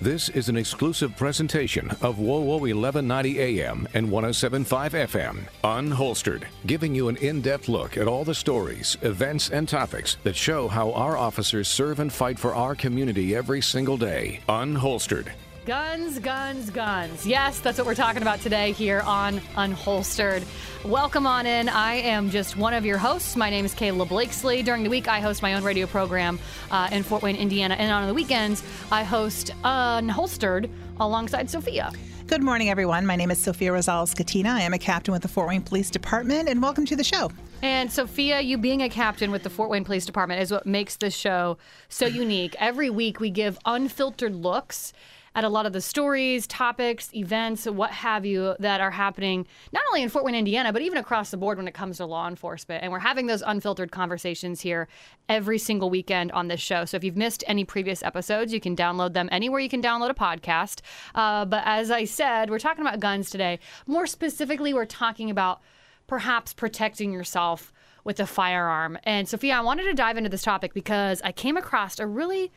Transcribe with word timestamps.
This 0.00 0.28
is 0.28 0.50
an 0.50 0.58
exclusive 0.58 1.16
presentation 1.16 1.90
of 2.02 2.18
WOWO 2.18 2.60
1190 2.60 3.40
AM 3.40 3.88
and 3.94 4.10
1075 4.10 4.92
FM, 4.92 5.48
Unholstered, 5.64 6.44
giving 6.66 6.94
you 6.94 7.08
an 7.08 7.16
in 7.16 7.40
depth 7.40 7.66
look 7.66 7.96
at 7.96 8.06
all 8.06 8.22
the 8.22 8.34
stories, 8.34 8.98
events, 9.00 9.48
and 9.48 9.66
topics 9.66 10.18
that 10.22 10.36
show 10.36 10.68
how 10.68 10.92
our 10.92 11.16
officers 11.16 11.66
serve 11.66 12.00
and 12.00 12.12
fight 12.12 12.38
for 12.38 12.54
our 12.54 12.74
community 12.74 13.34
every 13.34 13.62
single 13.62 13.96
day. 13.96 14.40
Unholstered. 14.50 15.32
Guns, 15.66 16.20
guns, 16.20 16.70
guns. 16.70 17.26
Yes, 17.26 17.58
that's 17.58 17.76
what 17.76 17.88
we're 17.88 17.96
talking 17.96 18.22
about 18.22 18.40
today 18.40 18.70
here 18.70 19.00
on 19.00 19.40
Unholstered. 19.56 20.44
Welcome 20.84 21.26
on 21.26 21.44
in. 21.44 21.68
I 21.68 21.94
am 21.94 22.30
just 22.30 22.56
one 22.56 22.72
of 22.72 22.86
your 22.86 22.98
hosts. 22.98 23.34
My 23.34 23.50
name 23.50 23.64
is 23.64 23.74
Kayla 23.74 24.08
Blakeslee. 24.08 24.62
During 24.62 24.84
the 24.84 24.90
week, 24.90 25.08
I 25.08 25.18
host 25.18 25.42
my 25.42 25.54
own 25.54 25.64
radio 25.64 25.88
program 25.88 26.38
uh, 26.70 26.88
in 26.92 27.02
Fort 27.02 27.24
Wayne, 27.24 27.34
Indiana. 27.34 27.74
And 27.74 27.90
on 27.90 28.06
the 28.06 28.14
weekends, 28.14 28.62
I 28.92 29.02
host 29.02 29.50
Unholstered 29.64 30.70
alongside 31.00 31.50
Sofia. 31.50 31.90
Good 32.28 32.44
morning, 32.44 32.70
everyone. 32.70 33.04
My 33.04 33.16
name 33.16 33.32
is 33.32 33.38
Sofia 33.38 33.72
Rosales 33.72 34.14
Scatena. 34.14 34.50
I 34.50 34.60
am 34.60 34.72
a 34.72 34.78
captain 34.78 35.10
with 35.10 35.22
the 35.22 35.28
Fort 35.28 35.48
Wayne 35.48 35.62
Police 35.62 35.90
Department, 35.90 36.48
and 36.48 36.62
welcome 36.62 36.86
to 36.86 36.94
the 36.94 37.02
show. 37.02 37.32
And 37.62 37.90
Sofia, 37.90 38.40
you 38.40 38.56
being 38.56 38.82
a 38.82 38.88
captain 38.88 39.32
with 39.32 39.42
the 39.42 39.50
Fort 39.50 39.70
Wayne 39.70 39.84
Police 39.84 40.06
Department 40.06 40.40
is 40.42 40.52
what 40.52 40.64
makes 40.64 40.94
this 40.94 41.16
show 41.16 41.58
so 41.88 42.06
unique. 42.06 42.54
Every 42.60 42.88
week, 42.88 43.18
we 43.18 43.30
give 43.30 43.58
unfiltered 43.64 44.36
looks 44.36 44.92
at 45.36 45.44
a 45.44 45.48
lot 45.50 45.66
of 45.66 45.74
the 45.74 45.82
stories, 45.82 46.46
topics, 46.46 47.14
events, 47.14 47.66
what 47.66 47.90
have 47.90 48.24
you 48.24 48.56
that 48.58 48.80
are 48.80 48.90
happening 48.90 49.46
not 49.70 49.84
only 49.90 50.02
in 50.02 50.08
Fort 50.08 50.24
Wayne, 50.24 50.34
Indiana, 50.34 50.72
but 50.72 50.80
even 50.80 50.96
across 50.96 51.30
the 51.30 51.36
board 51.36 51.58
when 51.58 51.68
it 51.68 51.74
comes 51.74 51.98
to 51.98 52.06
law 52.06 52.26
enforcement. 52.26 52.82
And 52.82 52.90
we're 52.90 53.00
having 53.00 53.26
those 53.26 53.42
unfiltered 53.46 53.92
conversations 53.92 54.62
here 54.62 54.88
every 55.28 55.58
single 55.58 55.90
weekend 55.90 56.32
on 56.32 56.48
this 56.48 56.60
show. 56.60 56.86
So 56.86 56.96
if 56.96 57.04
you've 57.04 57.18
missed 57.18 57.44
any 57.46 57.66
previous 57.66 58.02
episodes, 58.02 58.50
you 58.50 58.60
can 58.60 58.74
download 58.74 59.12
them 59.12 59.28
anywhere 59.30 59.60
you 59.60 59.68
can 59.68 59.82
download 59.82 60.08
a 60.08 60.14
podcast. 60.14 60.80
Uh, 61.14 61.44
but 61.44 61.62
as 61.66 61.90
I 61.90 62.06
said, 62.06 62.48
we're 62.48 62.58
talking 62.58 62.80
about 62.80 62.98
guns 62.98 63.28
today. 63.28 63.58
More 63.86 64.06
specifically, 64.06 64.72
we're 64.72 64.86
talking 64.86 65.30
about 65.30 65.60
perhaps 66.06 66.54
protecting 66.54 67.12
yourself 67.12 67.74
with 68.04 68.18
a 68.20 68.26
firearm. 68.26 68.98
And 69.04 69.28
Sofia, 69.28 69.56
I 69.56 69.60
wanted 69.60 69.84
to 69.84 69.92
dive 69.92 70.16
into 70.16 70.30
this 70.30 70.42
topic 70.42 70.72
because 70.72 71.20
I 71.22 71.32
came 71.32 71.58
across 71.58 71.98
a 71.98 72.06
really 72.06 72.52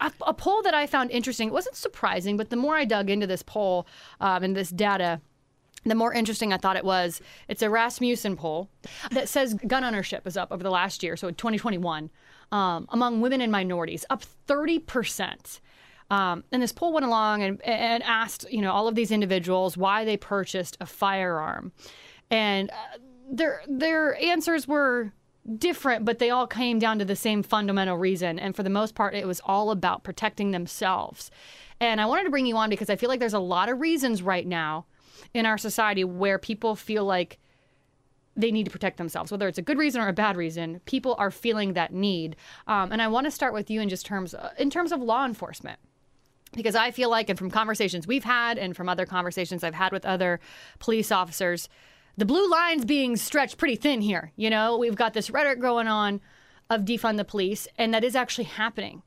a, 0.00 0.12
a, 0.26 0.34
poll 0.34 0.62
that 0.62 0.74
I 0.74 0.86
found 0.86 1.10
interesting. 1.10 1.48
It 1.48 1.52
wasn't 1.52 1.76
surprising, 1.76 2.36
but 2.36 2.50
the 2.50 2.56
more 2.56 2.76
I 2.76 2.84
dug 2.84 3.10
into 3.10 3.26
this 3.26 3.42
poll 3.42 3.86
um, 4.20 4.42
and 4.42 4.56
this 4.56 4.70
data, 4.70 5.20
the 5.84 5.94
more 5.94 6.12
interesting 6.12 6.52
I 6.52 6.56
thought 6.56 6.76
it 6.76 6.84
was. 6.84 7.20
It's 7.48 7.62
a 7.62 7.70
Rasmussen 7.70 8.36
poll 8.36 8.68
that 9.10 9.28
says 9.28 9.54
gun 9.54 9.84
ownership 9.84 10.26
is 10.26 10.36
up 10.36 10.52
over 10.52 10.62
the 10.62 10.70
last 10.70 11.02
year, 11.02 11.16
so 11.16 11.30
2021, 11.30 12.10
um, 12.52 12.86
among 12.90 13.20
women 13.20 13.40
and 13.40 13.52
minorities, 13.52 14.04
up 14.10 14.22
30%. 14.48 15.60
Um, 16.10 16.44
and 16.52 16.62
this 16.62 16.72
poll 16.72 16.92
went 16.92 17.06
along 17.06 17.42
and, 17.42 17.62
and, 17.62 18.02
asked, 18.04 18.46
you 18.50 18.60
know, 18.60 18.72
all 18.72 18.86
of 18.86 18.94
these 18.94 19.10
individuals 19.10 19.76
why 19.76 20.04
they 20.04 20.16
purchased 20.16 20.76
a 20.80 20.86
firearm, 20.86 21.72
and 22.30 22.70
uh, 22.70 22.98
their 23.28 23.62
their 23.66 24.14
answers 24.22 24.68
were 24.68 25.12
different, 25.58 26.04
but 26.04 26.18
they 26.18 26.30
all 26.30 26.46
came 26.46 26.78
down 26.78 26.98
to 26.98 27.04
the 27.04 27.16
same 27.16 27.42
fundamental 27.42 27.96
reason. 27.96 28.38
And 28.38 28.54
for 28.56 28.62
the 28.62 28.70
most 28.70 28.94
part, 28.94 29.14
it 29.14 29.26
was 29.26 29.40
all 29.44 29.70
about 29.70 30.02
protecting 30.04 30.50
themselves. 30.50 31.30
And 31.80 32.00
I 32.00 32.06
wanted 32.06 32.24
to 32.24 32.30
bring 32.30 32.46
you 32.46 32.56
on 32.56 32.70
because 32.70 32.90
I 32.90 32.96
feel 32.96 33.08
like 33.08 33.20
there's 33.20 33.34
a 33.34 33.38
lot 33.38 33.68
of 33.68 33.80
reasons 33.80 34.22
right 34.22 34.46
now 34.46 34.86
in 35.34 35.46
our 35.46 35.58
society 35.58 36.04
where 36.04 36.38
people 36.38 36.74
feel 36.74 37.04
like 37.04 37.38
they 38.36 38.50
need 38.50 38.64
to 38.64 38.70
protect 38.70 38.98
themselves, 38.98 39.30
whether 39.30 39.48
it's 39.48 39.58
a 39.58 39.62
good 39.62 39.78
reason 39.78 40.00
or 40.00 40.08
a 40.08 40.12
bad 40.12 40.36
reason. 40.36 40.80
People 40.84 41.14
are 41.18 41.30
feeling 41.30 41.72
that 41.72 41.92
need, 41.92 42.36
um, 42.66 42.92
and 42.92 43.00
I 43.00 43.08
want 43.08 43.24
to 43.24 43.30
start 43.30 43.54
with 43.54 43.70
you 43.70 43.80
in 43.80 43.88
just 43.88 44.04
terms 44.04 44.34
uh, 44.34 44.50
in 44.58 44.68
terms 44.68 44.92
of 44.92 45.00
law 45.00 45.24
enforcement 45.24 45.78
because 46.54 46.74
I 46.74 46.90
feel 46.90 47.10
like, 47.10 47.28
and 47.28 47.38
from 47.38 47.50
conversations 47.50 48.06
we've 48.06 48.24
had, 48.24 48.58
and 48.58 48.76
from 48.76 48.88
other 48.88 49.06
conversations 49.06 49.64
I've 49.64 49.74
had 49.74 49.92
with 49.92 50.04
other 50.04 50.40
police 50.78 51.10
officers, 51.10 51.68
the 52.16 52.24
blue 52.24 52.48
line's 52.50 52.84
being 52.84 53.16
stretched 53.16 53.58
pretty 53.58 53.76
thin 53.76 54.00
here. 54.00 54.32
You 54.36 54.50
know, 54.50 54.76
we've 54.76 54.96
got 54.96 55.14
this 55.14 55.30
rhetoric 55.30 55.60
going 55.60 55.88
on 55.88 56.20
of 56.70 56.82
defund 56.82 57.16
the 57.16 57.24
police, 57.24 57.68
and 57.78 57.92
that 57.94 58.04
is 58.04 58.16
actually 58.16 58.44
happening 58.44 59.02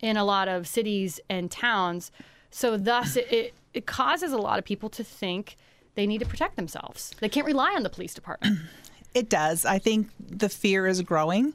in 0.00 0.16
a 0.16 0.24
lot 0.24 0.48
of 0.48 0.66
cities 0.66 1.20
and 1.28 1.50
towns. 1.50 2.10
So, 2.50 2.76
thus, 2.76 3.16
it, 3.16 3.54
it 3.72 3.86
causes 3.86 4.32
a 4.32 4.38
lot 4.38 4.58
of 4.58 4.64
people 4.64 4.88
to 4.90 5.04
think 5.04 5.56
they 5.94 6.06
need 6.06 6.18
to 6.18 6.26
protect 6.26 6.56
themselves. 6.56 7.12
They 7.20 7.28
can't 7.28 7.46
rely 7.46 7.72
on 7.74 7.82
the 7.82 7.90
police 7.90 8.14
department. 8.14 8.58
It 9.14 9.28
does. 9.28 9.66
I 9.66 9.78
think 9.78 10.08
the 10.18 10.48
fear 10.48 10.86
is 10.86 11.02
growing. 11.02 11.52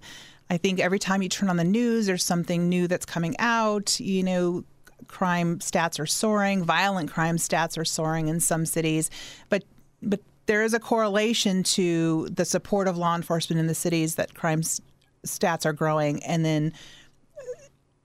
I 0.47 0.57
think 0.57 0.80
every 0.80 1.00
time 1.00 1.24
you 1.24 1.30
turn 1.30 1.50
on 1.50 1.57
the 1.57 1.63
news, 1.63 2.06
there's 2.06 2.24
something 2.24 2.69
new 2.69 2.88
that's 2.88 3.03
coming 3.03 3.36
out. 3.40 4.00
You 4.00 4.22
know, 4.22 4.63
crime 5.07 5.57
stats 5.59 6.00
are 6.00 6.06
soaring, 6.06 6.63
violent 6.63 7.12
crime 7.12 7.38
stats 7.38 7.78
are 7.78 7.84
soaring 7.84 8.28
in 8.28 8.40
some 8.40 8.66
cities, 8.66 9.09
but 9.50 9.63
but 10.03 10.19
there 10.47 10.63
is 10.63 10.74
a 10.74 10.80
correlation 10.80 11.62
to 11.62 12.28
the 12.30 12.46
support 12.46 12.88
of 12.88 12.97
law 12.97 13.16
enforcement 13.16 13.59
in 13.59 13.68
the 13.68 13.75
cities 13.75 14.16
that 14.16 14.34
crime 14.34 14.62
stats 15.25 15.66
are 15.66 15.74
growing, 15.74 16.24
and 16.24 16.44
then 16.44 16.74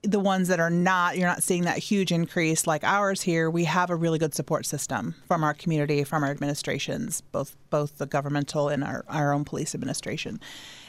the 0.02 0.18
ones 0.18 0.48
that 0.48 0.58
are 0.58 0.70
not, 0.70 1.16
you're 1.16 1.28
not 1.28 1.44
seeing 1.44 1.62
that 1.62 1.78
huge 1.78 2.10
increase 2.10 2.66
like 2.66 2.82
ours 2.82 3.22
here. 3.22 3.48
We 3.48 3.64
have 3.64 3.88
a 3.88 3.94
really 3.94 4.18
good 4.18 4.34
support 4.34 4.66
system 4.66 5.14
from 5.28 5.44
our 5.44 5.54
community, 5.54 6.02
from 6.02 6.24
our 6.24 6.30
administrations, 6.30 7.20
both 7.20 7.56
both 7.70 7.98
the 7.98 8.06
governmental 8.06 8.68
and 8.68 8.82
our, 8.82 9.04
our 9.08 9.32
own 9.32 9.44
police 9.44 9.74
administration. 9.74 10.40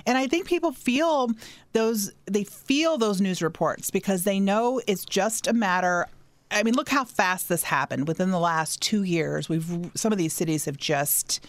And 0.07 0.17
I 0.17 0.25
think 0.25 0.47
people 0.47 0.71
feel 0.71 1.29
those 1.73 2.11
they 2.25 2.43
feel 2.43 2.97
those 2.97 3.21
news 3.21 3.43
reports 3.43 3.91
because 3.91 4.23
they 4.23 4.39
know 4.39 4.81
it's 4.87 5.05
just 5.05 5.45
a 5.45 5.53
matter 5.53 6.07
I 6.53 6.63
mean, 6.63 6.75
look 6.75 6.89
how 6.89 7.03
fast 7.03 7.49
this 7.49 7.63
happened. 7.63 8.07
Within 8.07 8.31
the 8.31 8.39
last 8.39 8.81
two 8.81 9.03
years, 9.03 9.49
we've 9.49 9.91
some 9.95 10.11
of 10.11 10.17
these 10.17 10.33
cities 10.33 10.65
have 10.65 10.77
just 10.77 11.45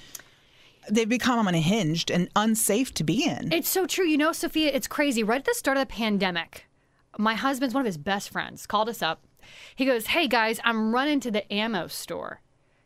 they've 0.91 1.09
become 1.09 1.47
unhinged 1.47 2.11
and 2.11 2.29
unsafe 2.37 2.93
to 2.95 3.05
be 3.05 3.25
in. 3.25 3.53
It's 3.53 3.69
so 3.69 3.87
true. 3.87 4.07
You 4.07 4.17
know, 4.17 4.33
Sofia, 4.33 4.71
it's 4.73 4.87
crazy. 4.87 5.23
Right 5.23 5.39
at 5.39 5.45
the 5.45 5.55
start 5.55 5.77
of 5.77 5.87
the 5.87 5.93
pandemic, 5.93 6.67
my 7.19 7.35
husband's 7.35 7.75
one 7.75 7.83
of 7.83 7.87
his 7.87 7.99
best 7.99 8.31
friends 8.31 8.67
called 8.67 8.89
us 8.89 9.03
up. 9.03 9.23
He 9.77 9.85
goes, 9.85 10.07
"Hey 10.07 10.29
guys, 10.29 10.61
I'm 10.65 10.95
running 10.95 11.21
to 11.21 11.31
the 11.31 11.51
ammo 11.53 11.87
store. 11.87 12.41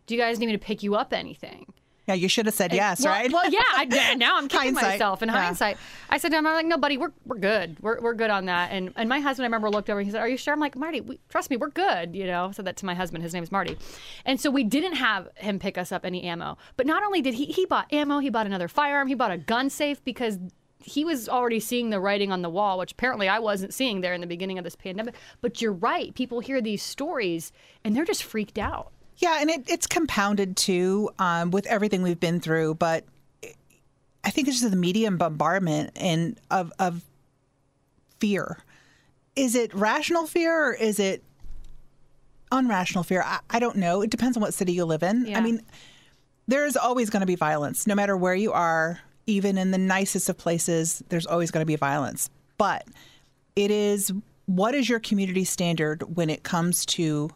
Do 0.06 0.14
you 0.14 0.20
guys 0.20 0.38
need 0.38 0.46
me 0.46 0.52
to 0.52 0.58
pick 0.58 0.82
you 0.82 0.96
up 0.96 1.12
anything?" 1.12 1.72
Yeah, 2.08 2.14
you 2.14 2.28
should 2.28 2.46
have 2.46 2.54
said 2.54 2.72
yes, 2.72 3.04
well, 3.04 3.12
right? 3.12 3.30
Well, 3.30 3.50
yeah. 3.50 3.60
I, 3.74 4.14
now 4.14 4.38
I'm 4.38 4.48
kicking 4.48 4.72
myself 4.72 5.22
in 5.22 5.28
yeah. 5.28 5.42
hindsight. 5.42 5.76
I 6.08 6.16
said 6.16 6.30
to 6.30 6.38
him, 6.38 6.46
I'm 6.46 6.54
like, 6.54 6.64
no, 6.64 6.78
buddy, 6.78 6.96
we're, 6.96 7.12
we're 7.26 7.36
good. 7.36 7.76
We're, 7.82 8.00
we're 8.00 8.14
good 8.14 8.30
on 8.30 8.46
that. 8.46 8.72
And 8.72 8.94
and 8.96 9.10
my 9.10 9.20
husband, 9.20 9.44
I 9.44 9.48
remember, 9.48 9.68
looked 9.68 9.90
over 9.90 10.00
and 10.00 10.06
he 10.06 10.12
said, 10.12 10.22
Are 10.22 10.28
you 10.28 10.38
sure? 10.38 10.54
I'm 10.54 10.60
like, 10.60 10.74
Marty, 10.74 11.02
we, 11.02 11.20
trust 11.28 11.50
me, 11.50 11.58
we're 11.58 11.68
good. 11.68 12.16
You 12.16 12.26
know, 12.26 12.46
I 12.46 12.50
said 12.52 12.64
that 12.64 12.78
to 12.78 12.86
my 12.86 12.94
husband. 12.94 13.22
His 13.22 13.34
name 13.34 13.42
is 13.42 13.52
Marty. 13.52 13.76
And 14.24 14.40
so 14.40 14.50
we 14.50 14.64
didn't 14.64 14.94
have 14.94 15.28
him 15.34 15.58
pick 15.58 15.76
us 15.76 15.92
up 15.92 16.06
any 16.06 16.22
ammo. 16.22 16.56
But 16.78 16.86
not 16.86 17.02
only 17.02 17.20
did 17.20 17.34
he, 17.34 17.44
he 17.44 17.66
bought 17.66 17.92
ammo, 17.92 18.20
he 18.20 18.30
bought 18.30 18.46
another 18.46 18.68
firearm, 18.68 19.08
he 19.08 19.14
bought 19.14 19.30
a 19.30 19.36
gun 19.36 19.68
safe 19.68 20.02
because 20.02 20.38
he 20.82 21.04
was 21.04 21.28
already 21.28 21.60
seeing 21.60 21.90
the 21.90 22.00
writing 22.00 22.32
on 22.32 22.40
the 22.40 22.48
wall, 22.48 22.78
which 22.78 22.92
apparently 22.92 23.28
I 23.28 23.38
wasn't 23.38 23.74
seeing 23.74 24.00
there 24.00 24.14
in 24.14 24.22
the 24.22 24.26
beginning 24.26 24.56
of 24.56 24.64
this 24.64 24.76
pandemic. 24.76 25.14
But 25.42 25.60
you're 25.60 25.72
right. 25.72 26.14
People 26.14 26.40
hear 26.40 26.62
these 26.62 26.82
stories 26.82 27.52
and 27.84 27.94
they're 27.94 28.06
just 28.06 28.22
freaked 28.22 28.58
out. 28.58 28.92
Yeah, 29.18 29.38
and 29.40 29.50
it, 29.50 29.68
it's 29.68 29.86
compounded 29.86 30.56
too 30.56 31.10
um, 31.18 31.50
with 31.50 31.66
everything 31.66 32.02
we've 32.02 32.20
been 32.20 32.40
through. 32.40 32.74
But 32.74 33.04
I 34.24 34.30
think 34.30 34.48
it's 34.48 34.60
just 34.60 34.70
the 34.70 34.76
media 34.76 35.10
bombardment 35.10 35.90
and 35.96 36.38
of 36.50 36.72
of 36.78 37.04
fear. 38.20 38.58
Is 39.36 39.54
it 39.54 39.72
rational 39.74 40.26
fear 40.26 40.70
or 40.70 40.72
is 40.72 40.98
it 40.98 41.22
unrational 42.50 43.04
fear? 43.04 43.22
I, 43.24 43.40
I 43.50 43.58
don't 43.58 43.76
know. 43.76 44.02
It 44.02 44.10
depends 44.10 44.36
on 44.36 44.40
what 44.40 44.54
city 44.54 44.72
you 44.72 44.84
live 44.84 45.02
in. 45.02 45.26
Yeah. 45.26 45.38
I 45.38 45.40
mean, 45.40 45.62
there 46.46 46.66
is 46.66 46.76
always 46.76 47.10
going 47.10 47.20
to 47.20 47.26
be 47.26 47.36
violence, 47.36 47.86
no 47.86 47.94
matter 47.94 48.16
where 48.16 48.34
you 48.34 48.52
are. 48.52 49.00
Even 49.26 49.58
in 49.58 49.72
the 49.72 49.78
nicest 49.78 50.30
of 50.30 50.38
places, 50.38 51.02
there's 51.10 51.26
always 51.26 51.50
going 51.50 51.60
to 51.60 51.66
be 51.66 51.76
violence. 51.76 52.30
But 52.56 52.86
it 53.56 53.70
is 53.70 54.10
what 54.46 54.74
is 54.74 54.88
your 54.88 55.00
community 55.00 55.44
standard 55.44 56.16
when 56.16 56.30
it 56.30 56.42
comes 56.42 56.86
to 56.86 57.28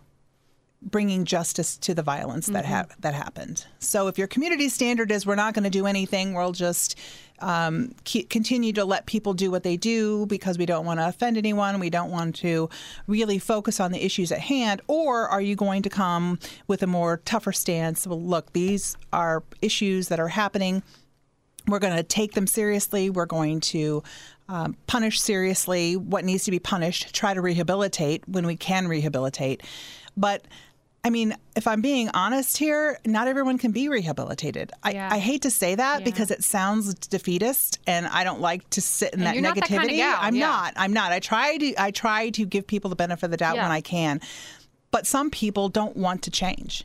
bringing 0.82 1.24
justice 1.24 1.76
to 1.78 1.94
the 1.94 2.02
violence 2.02 2.46
that 2.48 2.64
mm-hmm. 2.64 2.74
ha- 2.74 2.86
that 3.00 3.14
happened. 3.14 3.66
So 3.78 4.08
if 4.08 4.18
your 4.18 4.26
community 4.26 4.68
standard 4.68 5.10
is 5.10 5.24
we're 5.24 5.34
not 5.34 5.54
going 5.54 5.64
to 5.64 5.70
do 5.70 5.86
anything, 5.86 6.34
we'll 6.34 6.52
just 6.52 6.98
um, 7.38 7.94
continue 8.04 8.72
to 8.72 8.84
let 8.84 9.06
people 9.06 9.34
do 9.34 9.50
what 9.50 9.62
they 9.62 9.76
do 9.76 10.26
because 10.26 10.58
we 10.58 10.66
don't 10.66 10.86
want 10.86 11.00
to 11.00 11.08
offend 11.08 11.36
anyone, 11.36 11.80
we 11.80 11.90
don't 11.90 12.10
want 12.10 12.36
to 12.36 12.68
really 13.06 13.38
focus 13.38 13.80
on 13.80 13.92
the 13.92 14.04
issues 14.04 14.30
at 14.30 14.38
hand, 14.38 14.80
or 14.86 15.28
are 15.28 15.40
you 15.40 15.56
going 15.56 15.82
to 15.82 15.90
come 15.90 16.38
with 16.68 16.82
a 16.82 16.86
more 16.86 17.18
tougher 17.24 17.52
stance? 17.52 18.06
Well, 18.06 18.22
look, 18.22 18.52
these 18.52 18.96
are 19.12 19.42
issues 19.60 20.08
that 20.08 20.20
are 20.20 20.28
happening. 20.28 20.82
We're 21.66 21.80
going 21.80 21.96
to 21.96 22.02
take 22.02 22.32
them 22.32 22.46
seriously. 22.46 23.10
We're 23.10 23.26
going 23.26 23.60
to 23.60 24.02
um, 24.48 24.76
punish 24.86 25.20
seriously 25.20 25.96
what 25.96 26.24
needs 26.24 26.44
to 26.44 26.50
be 26.50 26.58
punished, 26.58 27.14
try 27.14 27.34
to 27.34 27.40
rehabilitate 27.40 28.28
when 28.28 28.46
we 28.46 28.56
can 28.56 28.88
rehabilitate. 28.88 29.62
But 30.16 30.44
I 31.04 31.10
mean, 31.10 31.36
if 31.56 31.66
I'm 31.66 31.80
being 31.80 32.10
honest 32.14 32.56
here, 32.56 32.98
not 33.04 33.26
everyone 33.26 33.58
can 33.58 33.72
be 33.72 33.88
rehabilitated. 33.88 34.70
I, 34.84 34.92
yeah. 34.92 35.08
I 35.10 35.18
hate 35.18 35.42
to 35.42 35.50
say 35.50 35.74
that 35.74 36.00
yeah. 36.00 36.04
because 36.04 36.30
it 36.30 36.44
sounds 36.44 36.94
defeatist, 36.94 37.80
and 37.88 38.06
I 38.06 38.22
don't 38.22 38.40
like 38.40 38.68
to 38.70 38.80
sit 38.80 39.12
in 39.12 39.22
and 39.22 39.44
that 39.44 39.56
negativity. 39.56 39.68
That 39.68 39.68
kind 39.68 39.90
of 39.90 40.16
I'm 40.20 40.34
yeah. 40.36 40.46
not. 40.46 40.72
I'm 40.76 40.92
not. 40.92 41.10
I 41.10 41.18
try 41.18 41.56
to. 41.56 41.82
I 41.82 41.90
try 41.90 42.30
to 42.30 42.46
give 42.46 42.68
people 42.68 42.88
the 42.88 42.96
benefit 42.96 43.24
of 43.24 43.30
the 43.32 43.36
doubt 43.36 43.56
when 43.56 43.70
I 43.70 43.80
can. 43.80 44.20
but 44.92 45.06
some 45.06 45.30
people 45.30 45.68
don't 45.68 45.96
want 45.96 46.22
to 46.22 46.30
change. 46.30 46.84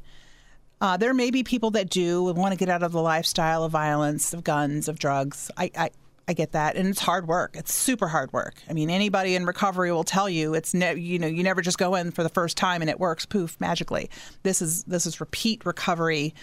Uh, 0.80 0.98
there 0.98 1.14
may 1.14 1.30
be 1.30 1.44
people 1.44 1.72
that 1.72 1.90
do 1.90 2.24
want 2.24 2.54
to 2.54 2.58
get 2.58 2.70
out 2.70 2.82
of 2.84 2.92
the 2.92 3.02
lifestyle 3.02 3.64
of 3.64 3.72
violence, 3.72 4.34
of 4.34 4.44
guns, 4.44 4.88
of 4.88 4.98
drugs. 4.98 5.52
I, 5.58 5.72
I, 5.78 5.90
I 6.28 6.34
get 6.34 6.52
that, 6.52 6.76
and 6.76 6.90
it's 6.90 7.00
hard 7.00 7.28
work. 7.28 7.56
It's 7.56 7.74
super 7.74 8.08
hard 8.08 8.34
work. 8.34 8.56
I 8.70 8.74
mean, 8.74 8.90
anybody 8.90 9.36
in 9.36 9.46
recovery 9.46 9.92
will 9.94 10.04
tell 10.04 10.30
you 10.30 10.56
it's 10.56 10.74
ne- 10.74 11.00
you 11.00 11.20
know 11.20 11.28
you 11.28 11.42
never 11.42 11.62
just 11.62 11.78
go 11.78 11.96
in 11.96 12.12
for 12.12 12.22
the 12.22 12.30
first 12.30 12.58
time 12.58 12.82
and 12.82 12.90
it 12.90 13.00
works 13.00 13.26
poof 13.26 13.56
magically. 13.62 14.10
This 14.44 14.62
is 14.62 14.84
this 14.84 15.06
is 15.06 15.22
repeat 15.22 15.66
recovery 15.66 16.34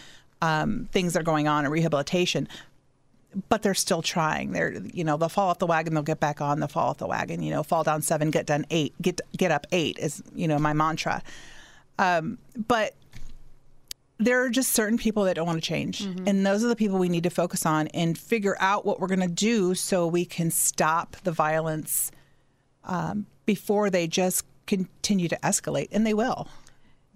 um, 0.40 0.88
things 0.92 1.12
that 1.12 1.20
are 1.20 1.25
going 1.25 1.48
on 1.48 1.66
in 1.66 1.70
rehabilitation. 1.70 2.48
But 3.48 3.62
they're 3.62 3.75
still 3.75 4.00
trying. 4.00 4.52
They're 4.52 4.72
you 4.92 5.04
know 5.04 5.16
they'll 5.16 5.28
fall 5.28 5.50
off 5.50 5.58
the 5.58 5.66
wagon, 5.66 5.92
they'll 5.92 6.02
get 6.02 6.20
back 6.20 6.40
on. 6.40 6.60
They'll 6.60 6.69
fall 6.69 6.90
off 6.90 6.98
the 6.98 7.06
wagon. 7.06 7.42
You 7.42 7.50
know, 7.50 7.62
fall 7.62 7.82
down 7.82 8.00
seven, 8.00 8.31
get 8.31 8.46
done 8.46 8.64
eight, 8.70 8.94
get 9.02 9.20
get 9.36 9.50
up 9.50 9.66
eight 9.72 9.98
is 9.98 10.22
you 10.34 10.48
know 10.48 10.58
my 10.58 10.72
mantra. 10.72 11.22
Um, 11.98 12.38
but 12.69 12.94
there 14.19 14.43
are 14.44 14.49
just 14.49 14.72
certain 14.72 14.96
people 14.96 15.25
that 15.25 15.34
don't 15.34 15.46
want 15.46 15.62
to 15.62 15.69
change. 15.69 16.05
Mm-hmm. 16.05 16.28
And 16.28 16.46
those 16.46 16.64
are 16.64 16.69
the 16.69 16.76
people 16.76 16.99
we 16.99 17.08
need 17.08 17.25
to 17.25 17.31
focus 17.31 17.66
on 17.66 17.88
and 17.88 18.16
figure 18.16 18.56
out 18.61 18.84
what 18.87 19.00
we're 19.00 19.08
going 19.08 19.20
to 19.20 19.26
do 19.28 19.75
so 19.75 20.06
we 20.06 20.25
can 20.25 20.50
stop 20.50 21.16
the 21.25 21.32
violence 21.32 22.12
um, 22.84 23.26
before 23.44 23.90
they 23.90 24.06
just 24.06 24.44
continue 24.66 25.28
to 25.28 25.38
escalate. 25.43 25.88
And 25.90 26.06
they 26.06 26.14
will. 26.14 26.49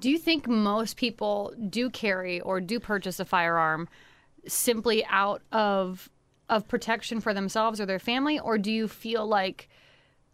Do 0.01 0.11
you 0.11 0.19
think 0.19 0.47
most 0.47 0.97
people 0.97 1.55
do 1.69 1.91
carry 1.91 2.41
or 2.41 2.61
do 2.61 2.79
purchase 2.79 3.19
a 3.19 3.25
firearm 3.25 3.89
simply 4.47 5.05
out 5.07 5.43
of 5.53 6.09
of 6.49 6.67
protection 6.67 7.21
for 7.21 7.35
themselves 7.35 7.81
or 7.81 7.87
their 7.87 7.99
family, 7.99 8.39
or 8.39 8.57
do 8.57 8.73
you 8.73 8.89
feel 8.89 9.27
like, 9.27 9.69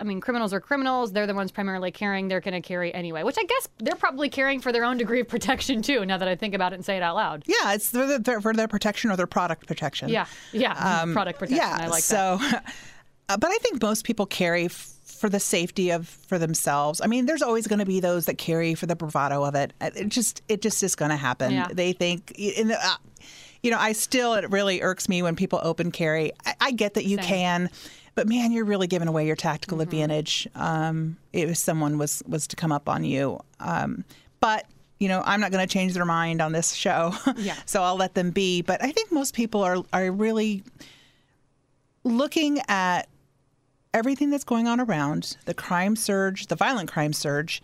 I 0.00 0.04
mean, 0.04 0.20
criminals 0.20 0.52
are 0.52 0.60
criminals; 0.60 1.12
they're 1.12 1.26
the 1.26 1.34
ones 1.34 1.52
primarily 1.52 1.90
carrying; 1.92 2.28
they're 2.28 2.40
going 2.40 2.60
to 2.60 2.66
carry 2.66 2.92
anyway. 2.92 3.22
Which 3.22 3.36
I 3.38 3.44
guess 3.44 3.68
they're 3.78 3.94
probably 3.94 4.28
carrying 4.28 4.60
for 4.60 4.72
their 4.72 4.84
own 4.84 4.96
degree 4.98 5.20
of 5.20 5.28
protection 5.28 5.82
too. 5.82 6.04
Now 6.04 6.18
that 6.18 6.28
I 6.28 6.34
think 6.36 6.54
about 6.54 6.72
it 6.72 6.76
and 6.76 6.84
say 6.84 6.96
it 6.96 7.02
out 7.02 7.14
loud. 7.14 7.44
Yeah, 7.46 7.74
it's 7.74 7.90
for 7.90 8.18
their, 8.18 8.40
for 8.40 8.52
their 8.52 8.68
protection 8.68 9.10
or 9.10 9.16
their 9.16 9.26
product 9.26 9.66
protection. 9.66 10.08
Yeah, 10.08 10.26
yeah, 10.52 11.04
product 11.12 11.38
protection. 11.38 11.62
Um, 11.64 11.78
Yeah. 11.78 11.84
I 11.84 11.88
like 11.88 12.02
so, 12.02 12.38
that. 12.40 12.74
uh, 13.28 13.36
but 13.36 13.50
I 13.50 13.58
think 13.58 13.80
most 13.80 14.04
people 14.04 14.26
carry 14.26 14.64
f- 14.66 14.90
for 15.04 15.28
the 15.28 15.40
safety 15.40 15.90
of 15.90 16.08
for 16.08 16.38
themselves. 16.38 17.00
I 17.00 17.06
mean, 17.06 17.26
there's 17.26 17.42
always 17.42 17.66
going 17.66 17.78
to 17.78 17.86
be 17.86 18.00
those 18.00 18.26
that 18.26 18.36
carry 18.36 18.74
for 18.74 18.86
the 18.86 18.96
bravado 18.96 19.44
of 19.44 19.54
it. 19.54 19.72
Uh, 19.80 19.90
It 19.94 20.08
just 20.08 20.42
it 20.48 20.60
just 20.60 20.82
is 20.82 20.96
going 20.96 21.10
to 21.12 21.16
happen. 21.16 21.52
Yeah. 21.52 21.68
They 21.72 21.92
think 21.92 22.32
in 22.32 22.68
the. 22.68 22.84
Uh, 22.84 22.96
you 23.62 23.70
know, 23.70 23.78
I 23.78 23.92
still 23.92 24.34
it 24.34 24.50
really 24.50 24.82
irks 24.82 25.08
me 25.08 25.22
when 25.22 25.36
people 25.36 25.58
open 25.62 25.90
carry. 25.90 26.32
I, 26.44 26.54
I 26.60 26.70
get 26.72 26.92
that 26.94 27.06
you 27.06 27.16
Same. 27.16 27.24
can, 27.24 27.70
but 28.14 28.28
man, 28.28 28.52
you're 28.52 28.64
really 28.64 28.86
giving 28.86 29.08
away 29.08 29.26
your 29.26 29.36
tactical 29.36 29.80
advantage 29.80 30.48
um, 30.54 31.16
if 31.32 31.56
someone 31.56 31.98
was 31.98 32.22
was 32.26 32.46
to 32.48 32.56
come 32.56 32.72
up 32.72 32.88
on 32.88 33.04
you. 33.04 33.40
Um, 33.60 34.04
but 34.40 34.66
you 35.00 35.08
know, 35.08 35.22
I'm 35.24 35.40
not 35.40 35.50
going 35.50 35.66
to 35.66 35.72
change 35.72 35.92
their 35.94 36.04
mind 36.04 36.40
on 36.40 36.52
this 36.52 36.72
show, 36.72 37.12
Yeah. 37.36 37.56
so 37.66 37.82
I'll 37.82 37.96
let 37.96 38.14
them 38.14 38.30
be. 38.30 38.62
But 38.62 38.82
I 38.82 38.92
think 38.92 39.10
most 39.10 39.34
people 39.34 39.62
are 39.62 39.78
are 39.92 40.10
really 40.10 40.62
looking 42.04 42.60
at 42.68 43.08
everything 43.92 44.30
that's 44.30 44.44
going 44.44 44.66
on 44.66 44.80
around 44.80 45.36
the 45.46 45.54
crime 45.54 45.96
surge, 45.96 46.46
the 46.46 46.56
violent 46.56 46.90
crime 46.90 47.12
surge, 47.12 47.62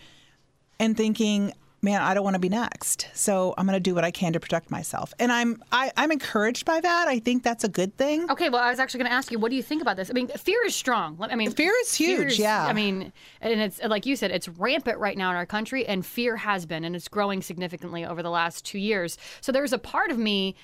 and 0.79 0.97
thinking, 0.97 1.53
man, 1.83 2.03
I 2.03 2.15
don't 2.15 2.25
want 2.25 2.35
to 2.35 2.41
be 2.41 2.49
next. 2.49 3.09
So 3.15 3.55
I'm 3.57 3.67
going 3.67 3.77
to 3.77 3.81
do 3.81 3.95
what 3.95 4.05
I 4.05 4.11
can 4.11 4.33
to 4.35 4.41
protect 4.41 4.71
myself. 4.71 5.15
And 5.19 5.33
I'm 5.33 5.63
I, 5.73 5.91
I'm 5.97 6.13
encouraged 6.13 6.65
by 6.65 6.81
that. 6.81 7.09
I 7.09 7.19
think 7.19 7.43
that's 7.43 7.65
a 7.65 7.69
good 7.69 7.97
thing. 7.97 8.31
Okay, 8.31 8.49
well, 8.51 8.63
I 8.63 8.71
was 8.71 8.79
actually 8.79 8.99
going 8.99 9.11
to 9.11 9.17
ask 9.17 9.33
you, 9.33 9.39
what 9.39 9.51
do 9.51 9.57
you 9.57 9.63
think 9.63 9.83
about 9.83 9.97
this? 9.97 10.11
I 10.11 10.13
mean, 10.13 10.29
fear 10.29 10.61
is 10.67 10.75
strong. 10.75 11.17
I 11.21 11.35
mean, 11.37 11.51
Fear 11.51 11.73
is 11.83 11.95
huge, 11.95 12.39
yeah. 12.39 12.65
I 12.67 12.73
mean, 12.73 13.13
and 13.41 13.61
it's 13.61 13.83
like 13.83 14.07
you 14.07 14.17
said, 14.17 14.31
it's 14.31 14.49
rampant 14.49 14.99
right 14.99 15.17
now 15.17 15.31
in 15.31 15.37
our 15.37 15.47
country, 15.47 15.87
and 15.87 16.05
fear 16.05 16.37
has 16.37 16.67
been, 16.67 16.85
and 16.85 16.95
it's 16.95 17.09
growing 17.09 17.43
significantly 17.43 18.05
over 18.05 18.23
the 18.23 18.31
last 18.31 18.65
two 18.65 18.79
years. 18.79 19.19
So 19.41 19.53
there's 19.53 19.73
a 19.73 19.79
part 19.79 20.11
of 20.11 20.19
me, 20.19 20.57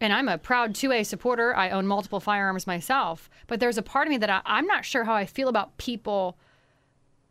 and 0.00 0.12
I'm 0.12 0.28
a 0.28 0.38
proud 0.38 0.74
2A 0.74 1.06
supporter. 1.06 1.54
I 1.54 1.70
own 1.70 1.86
multiple 1.86 2.20
firearms 2.20 2.66
myself, 2.66 3.30
but 3.46 3.60
there's 3.60 3.78
a 3.78 3.82
part 3.82 4.06
of 4.06 4.10
me 4.10 4.18
that 4.18 4.30
I, 4.30 4.40
I'm 4.44 4.66
not 4.66 4.84
sure 4.84 5.04
how 5.04 5.14
I 5.14 5.26
feel 5.26 5.48
about 5.48 5.76
people 5.78 6.38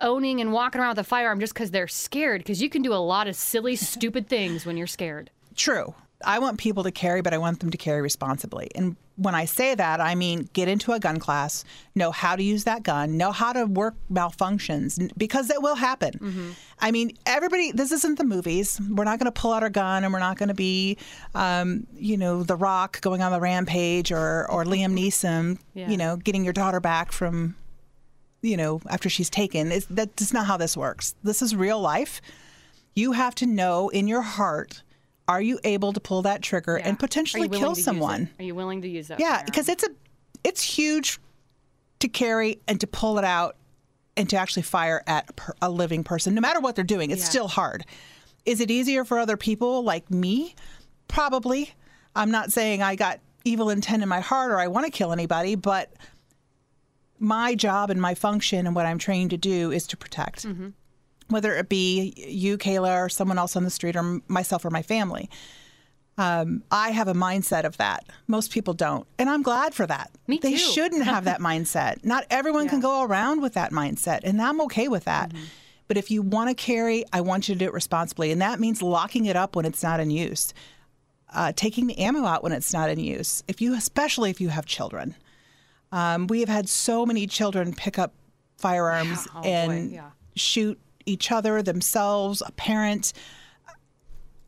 owning 0.02 0.42
and 0.42 0.52
walking 0.52 0.82
around 0.82 0.90
with 0.92 1.00
a 1.00 1.04
firearm 1.04 1.40
just 1.40 1.54
because 1.54 1.72
they're 1.72 1.88
scared. 1.88 2.42
Because 2.42 2.62
you 2.62 2.70
can 2.70 2.82
do 2.82 2.94
a 2.94 2.96
lot 2.96 3.28
of 3.28 3.36
silly, 3.36 3.76
stupid 3.92 4.28
things 4.28 4.66
when 4.66 4.78
you're 4.78 4.88
scared. 4.88 5.30
True. 5.56 5.94
I 6.24 6.40
want 6.40 6.58
people 6.58 6.84
to 6.84 6.92
carry, 6.92 7.22
but 7.22 7.34
I 7.34 7.38
want 7.38 7.60
them 7.60 7.70
to 7.72 7.78
carry 7.78 8.02
responsibly. 8.02 8.70
And 8.74 8.96
when 9.18 9.36
I 9.36 9.46
say 9.46 9.76
that, 9.76 10.00
I 10.02 10.16
mean 10.16 10.50
get 10.54 10.68
into 10.68 10.94
a 10.94 11.00
gun 11.00 11.20
class, 11.20 11.64
know 11.94 12.10
how 12.12 12.36
to 12.36 12.42
use 12.42 12.64
that 12.64 12.84
gun, 12.84 13.18
know 13.18 13.32
how 13.32 13.54
to 13.54 13.66
work 13.66 13.96
malfunctions, 14.12 15.12
because 15.18 15.50
it 15.50 15.62
will 15.62 15.76
happen. 15.76 16.56
I 16.80 16.92
mean, 16.92 17.18
everybody, 17.26 17.72
this 17.72 17.92
isn't 17.92 18.18
the 18.18 18.24
movies. 18.24 18.80
We're 18.90 19.04
not 19.04 19.20
going 19.20 19.32
to 19.32 19.40
pull 19.40 19.54
out 19.54 19.64
our 19.64 19.70
gun 19.70 20.04
and 20.04 20.12
we're 20.12 20.20
not 20.20 20.38
going 20.38 20.50
to 20.50 20.56
be, 20.56 20.98
um, 21.34 21.86
you 21.96 22.18
know, 22.18 22.44
The 22.44 22.56
Rock 22.56 23.02
going 23.02 23.22
on 23.22 23.32
the 23.32 23.40
rampage 23.40 24.12
or, 24.12 24.50
or 24.52 24.64
Liam 24.66 24.94
Neeson, 25.00 25.60
Yeah. 25.74 25.90
you 25.90 25.98
know, 25.98 26.18
getting 26.18 26.44
your 26.44 26.54
daughter 26.54 26.80
back 26.80 27.12
from, 27.12 27.56
you 28.46 28.58
know, 28.58 28.80
after 28.88 29.10
she's 29.10 29.30
taken. 29.30 29.72
It's, 29.72 29.86
that's 29.90 30.32
not 30.34 30.46
how 30.46 30.58
this 30.58 30.78
works. 30.78 31.16
This 31.24 31.42
is 31.42 31.56
real 31.56 31.80
life. 31.82 32.22
You 32.96 33.12
have 33.14 33.36
to 33.36 33.46
know 33.46 33.90
in 33.90 34.08
your 34.08 34.22
heart 34.22 34.82
are 35.28 35.42
you 35.42 35.60
able 35.64 35.92
to 35.92 36.00
pull 36.00 36.22
that 36.22 36.42
trigger 36.44 36.78
Yeah. 36.80 36.88
and 36.88 37.00
potentially 37.00 37.50
kill 37.50 37.60
to 37.60 37.68
use 37.70 37.80
it? 37.80 37.84
someone? 37.84 38.30
Are 38.40 38.44
you 38.44 38.54
willing 38.56 38.82
to 38.84 38.88
use 38.88 39.08
that? 39.08 39.20
Yeah, 39.20 39.42
because 39.44 39.68
it's 39.70 39.84
a 39.84 39.90
it's 40.44 40.62
huge 40.62 41.18
to 42.00 42.08
carry 42.08 42.60
and 42.68 42.80
to 42.80 42.88
pull 42.88 43.18
it 43.18 43.26
out 43.26 43.56
and 44.16 44.30
to 44.30 44.38
actually 44.38 44.62
fire 44.62 45.04
at 45.08 45.32
a, 45.62 45.68
a 45.68 45.70
living 45.70 46.04
person, 46.04 46.36
no 46.36 46.42
matter 46.42 46.60
what 46.60 46.76
they're 46.76 46.84
doing. 46.86 47.10
It's 47.12 47.24
Yeah. 47.24 47.30
still 47.30 47.48
hard. 47.48 47.86
Is 48.46 48.62
it 48.62 48.70
easier 48.70 49.04
for 49.04 49.18
other 49.18 49.36
people 49.38 49.84
like 49.84 50.12
me? 50.12 50.54
Probably. 51.08 51.74
I'm 52.16 52.30
not 52.32 52.52
saying 52.52 52.82
I 52.84 52.96
got 52.96 53.20
evil 53.44 53.70
intent 53.72 54.04
in 54.04 54.10
my 54.10 54.20
heart 54.20 54.52
or 54.52 54.60
I 54.60 54.68
want 54.68 54.86
to 54.86 54.92
kill 54.92 55.12
anybody, 55.12 55.56
but 55.56 55.92
my 57.20 57.56
job 57.56 57.90
and 57.90 58.02
my 58.02 58.14
function 58.16 58.66
and 58.68 58.76
what 58.76 58.86
I'm 58.86 58.98
trained 58.98 59.30
to 59.32 59.38
do 59.38 59.72
is 59.72 59.88
to 59.88 59.98
protect. 59.98 60.46
Whether 61.28 61.56
it 61.56 61.70
be 61.70 62.14
you, 62.16 62.58
Kayla, 62.58 63.06
or 63.06 63.10
someone 63.10 63.38
else 63.40 63.56
on 63.56 63.64
the 63.64 63.70
street, 63.72 63.96
or 63.96 64.22
myself 64.28 64.64
or 64.64 64.70
my 64.70 64.84
family. 64.84 65.30
Um, 66.18 66.64
I 66.72 66.92
have 66.92 67.08
a 67.10 67.14
mindset 67.14 67.64
of 67.66 67.76
that. 67.78 68.06
Most 68.28 68.52
people 68.52 68.74
don't. 68.74 69.06
And 69.20 69.30
I'm 69.30 69.42
glad 69.42 69.74
for 69.74 69.86
that. 69.88 70.12
Me 70.28 70.38
They 70.42 70.52
too. 70.52 70.58
shouldn't 70.58 71.04
have 71.04 71.26
that 71.26 71.40
mindset. 71.50 72.06
Not 72.06 72.26
everyone 72.30 72.70
can 72.70 72.80
go 72.80 73.04
around 73.04 73.42
with 73.42 73.54
that 73.56 73.72
mindset. 73.72 74.22
And 74.24 74.42
I'm 74.42 74.62
okay 74.62 74.88
with 74.88 75.04
that. 75.06 75.30
Mm-hmm. 75.32 75.44
But 75.88 75.98
if 75.98 76.10
you 76.12 76.22
want 76.22 76.50
to 76.50 76.56
carry, 76.56 77.04
I 77.12 77.22
want 77.22 77.50
you 77.50 77.56
to 77.56 77.60
do 77.60 77.66
it 77.66 77.74
responsibly. 77.74 78.32
And 78.32 78.42
that 78.42 78.60
means 78.60 78.82
locking 78.82 79.26
it 79.26 79.36
up 79.36 79.56
when 79.56 79.66
it's 79.66 79.84
not 79.84 80.00
in 80.00 80.10
use, 80.10 80.54
uh, 81.34 81.52
taking 81.56 81.88
the 81.88 81.98
ammo 82.00 82.24
out 82.26 82.44
when 82.44 82.54
it's 82.54 82.72
not 82.72 82.90
in 82.90 83.00
use, 83.00 83.44
if 83.48 83.60
you, 83.62 83.74
especially 83.76 84.30
if 84.30 84.40
you 84.40 84.50
have 84.50 84.66
children. 84.66 85.16
Um, 85.96 86.28
we 86.28 86.42
have 86.42 86.50
had 86.50 86.68
so 86.68 87.06
many 87.06 87.26
children 87.26 87.74
pick 87.74 87.98
up 87.98 88.14
firearms. 88.58 89.28
Oh, 89.34 89.42
and 89.44 89.92
Yeah. 89.92 90.10
shoot 90.36 90.78
each 91.06 91.32
other, 91.32 91.62
themselves, 91.62 92.44
a 92.46 92.52
parent, 92.52 93.14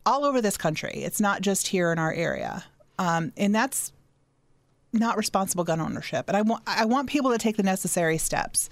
all 0.04 0.24
over 0.26 0.42
this 0.42 0.56
country. 0.58 1.02
It's 1.04 1.20
not 1.20 1.40
just 1.40 1.68
here 1.68 1.90
in 1.90 1.98
our 1.98 2.12
area, 2.12 2.64
um, 2.98 3.32
and 3.36 3.54
that's 3.54 3.92
not 4.92 5.16
responsible 5.16 5.64
gun 5.64 5.80
ownership. 5.80 6.28
And 6.28 6.36
I 6.36 6.42
want 6.42 6.62
I 6.66 6.84
want 6.84 7.08
people 7.08 7.30
to 7.30 7.38
take 7.38 7.56
the 7.56 7.62
necessary 7.62 8.18
steps. 8.18 8.68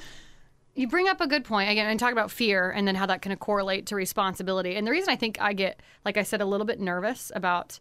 You 0.74 0.86
bring 0.86 1.08
up 1.08 1.22
a 1.22 1.26
good 1.26 1.44
point 1.44 1.70
again, 1.70 1.88
and 1.88 1.98
talk 1.98 2.12
about 2.12 2.30
fear, 2.30 2.70
and 2.70 2.86
then 2.86 2.94
how 2.96 3.06
that 3.06 3.22
can 3.22 3.34
correlate 3.36 3.86
to 3.86 3.96
responsibility. 3.96 4.76
And 4.76 4.86
the 4.86 4.90
reason 4.90 5.08
I 5.10 5.16
think 5.16 5.40
I 5.40 5.54
get, 5.54 5.80
like 6.04 6.18
I 6.18 6.22
said, 6.22 6.42
a 6.42 6.46
little 6.46 6.66
bit 6.66 6.78
nervous 6.80 7.32
about 7.34 7.80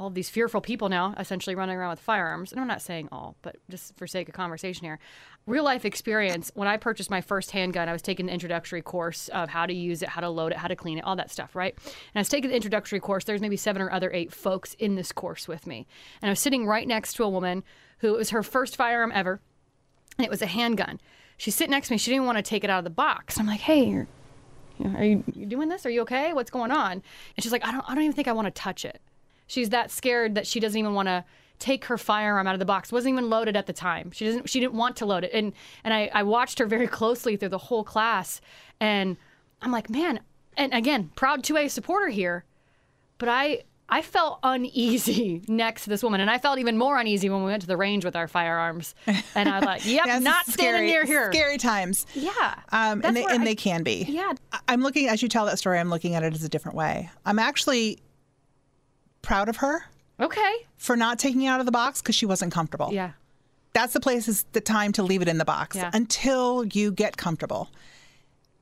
all 0.00 0.08
of 0.08 0.14
these 0.14 0.30
fearful 0.30 0.60
people 0.60 0.88
now, 0.88 1.14
essentially 1.18 1.54
running 1.54 1.76
around 1.76 1.90
with 1.90 2.00
firearms. 2.00 2.50
And 2.50 2.60
I'm 2.60 2.66
not 2.66 2.82
saying 2.82 3.08
all, 3.12 3.36
but 3.42 3.56
just 3.68 3.96
for 3.96 4.06
sake 4.06 4.28
of 4.28 4.34
conversation 4.34 4.84
here, 4.84 4.98
real 5.46 5.62
life 5.62 5.84
experience. 5.84 6.50
When 6.54 6.66
I 6.66 6.76
purchased 6.76 7.10
my 7.10 7.20
first 7.20 7.50
handgun, 7.50 7.88
I 7.88 7.92
was 7.92 8.02
taking 8.02 8.26
the 8.26 8.32
introductory 8.32 8.82
course 8.82 9.28
of 9.28 9.50
how 9.50 9.66
to 9.66 9.72
use 9.72 10.02
it, 10.02 10.08
how 10.08 10.22
to 10.22 10.28
load 10.28 10.52
it, 10.52 10.58
how 10.58 10.68
to 10.68 10.76
clean 10.76 10.98
it, 10.98 11.04
all 11.04 11.16
that 11.16 11.30
stuff, 11.30 11.54
right? 11.54 11.74
And 11.84 12.16
I 12.16 12.20
was 12.20 12.28
taking 12.28 12.50
the 12.50 12.56
introductory 12.56 12.98
course. 12.98 13.24
There's 13.24 13.40
maybe 13.40 13.56
seven 13.56 13.82
or 13.82 13.92
other 13.92 14.10
eight 14.12 14.32
folks 14.32 14.74
in 14.74 14.96
this 14.96 15.12
course 15.12 15.46
with 15.46 15.66
me, 15.66 15.86
and 16.22 16.28
I 16.28 16.32
was 16.32 16.40
sitting 16.40 16.66
right 16.66 16.88
next 16.88 17.14
to 17.14 17.24
a 17.24 17.28
woman 17.28 17.62
who 17.98 18.14
it 18.14 18.16
was 18.16 18.30
her 18.30 18.42
first 18.42 18.76
firearm 18.76 19.12
ever 19.14 19.40
and 20.20 20.26
it 20.26 20.30
was 20.30 20.42
a 20.42 20.46
handgun. 20.46 21.00
She's 21.36 21.54
sitting 21.54 21.70
next 21.70 21.88
to 21.88 21.94
me. 21.94 21.98
She 21.98 22.10
didn't 22.10 22.26
want 22.26 22.36
to 22.36 22.42
take 22.42 22.64
it 22.64 22.68
out 22.68 22.78
of 22.78 22.84
the 22.84 22.90
box. 22.90 23.38
I'm 23.38 23.46
like, 23.46 23.60
hey, 23.60 24.06
are 24.84 25.04
you, 25.04 25.24
you 25.32 25.46
doing 25.46 25.68
this? 25.70 25.86
Are 25.86 25.90
you 25.90 26.02
okay? 26.02 26.34
What's 26.34 26.50
going 26.50 26.70
on? 26.70 26.92
And 26.92 27.02
she's 27.38 27.52
like, 27.52 27.64
I 27.64 27.72
don't, 27.72 27.84
I 27.88 27.94
don't 27.94 28.04
even 28.04 28.14
think 28.14 28.28
I 28.28 28.32
want 28.32 28.46
to 28.46 28.50
touch 28.50 28.84
it. 28.84 29.00
She's 29.50 29.70
that 29.70 29.90
scared 29.90 30.36
that 30.36 30.46
she 30.46 30.60
doesn't 30.60 30.78
even 30.78 30.94
want 30.94 31.08
to 31.08 31.24
take 31.58 31.86
her 31.86 31.98
firearm 31.98 32.46
out 32.46 32.54
of 32.54 32.60
the 32.60 32.64
box. 32.64 32.90
It 32.90 32.94
wasn't 32.94 33.14
even 33.14 33.28
loaded 33.28 33.56
at 33.56 33.66
the 33.66 33.72
time. 33.72 34.12
She 34.12 34.24
doesn't. 34.26 34.48
She 34.48 34.60
didn't 34.60 34.74
want 34.74 34.94
to 34.98 35.06
load 35.06 35.24
it. 35.24 35.32
And 35.34 35.52
and 35.82 35.92
I, 35.92 36.08
I 36.14 36.22
watched 36.22 36.60
her 36.60 36.66
very 36.66 36.86
closely 36.86 37.36
through 37.36 37.48
the 37.48 37.58
whole 37.58 37.82
class, 37.82 38.40
and 38.78 39.16
I'm 39.60 39.72
like, 39.72 39.90
man. 39.90 40.20
And 40.56 40.72
again, 40.72 41.10
proud 41.16 41.42
2A 41.42 41.68
supporter 41.70 42.08
here, 42.08 42.44
but 43.18 43.28
I 43.28 43.62
I 43.88 44.02
felt 44.02 44.38
uneasy 44.44 45.42
next 45.48 45.82
to 45.84 45.90
this 45.90 46.02
woman, 46.04 46.20
and 46.20 46.30
I 46.30 46.38
felt 46.38 46.60
even 46.60 46.78
more 46.78 46.96
uneasy 46.96 47.28
when 47.28 47.40
we 47.42 47.50
went 47.50 47.62
to 47.62 47.66
the 47.68 47.76
range 47.76 48.04
with 48.04 48.14
our 48.14 48.28
firearms. 48.28 48.94
And 49.34 49.48
I 49.48 49.58
was 49.58 49.64
like, 49.66 49.84
"Yep, 49.86 50.04
That's 50.06 50.24
not 50.24 50.46
scary, 50.46 50.68
standing 50.68 50.86
near 50.86 51.04
here." 51.04 51.32
Scary 51.32 51.58
times. 51.58 52.06
Yeah, 52.14 52.30
Um, 52.70 53.00
and 53.04 53.16
they, 53.16 53.24
and 53.24 53.42
I- 53.42 53.44
they 53.44 53.54
can 53.56 53.82
be. 53.82 54.04
Yeah. 54.08 54.32
I'm 54.68 54.80
looking 54.82 55.08
as 55.08 55.22
you 55.22 55.28
tell 55.28 55.46
that 55.46 55.58
story. 55.58 55.80
I'm 55.80 55.90
looking 55.90 56.14
at 56.14 56.22
it 56.22 56.34
as 56.34 56.44
a 56.44 56.48
different 56.48 56.76
way. 56.76 57.10
I'm 57.26 57.38
actually 57.40 57.98
proud 59.22 59.48
of 59.48 59.56
her 59.56 59.84
Okay. 60.20 60.52
for 60.76 60.96
not 60.96 61.18
taking 61.18 61.42
it 61.42 61.46
out 61.48 61.60
of 61.60 61.66
the 61.66 61.72
box 61.72 62.00
because 62.02 62.14
she 62.14 62.26
wasn't 62.26 62.52
comfortable. 62.52 62.90
Yeah. 62.92 63.12
That's 63.72 63.92
the 63.92 64.00
place 64.00 64.26
is 64.28 64.44
the 64.52 64.60
time 64.60 64.92
to 64.92 65.02
leave 65.02 65.22
it 65.22 65.28
in 65.28 65.38
the 65.38 65.44
box 65.44 65.76
Yeah. 65.76 65.90
until 65.94 66.64
you 66.64 66.90
get 66.92 67.16
comfortable. 67.16 67.70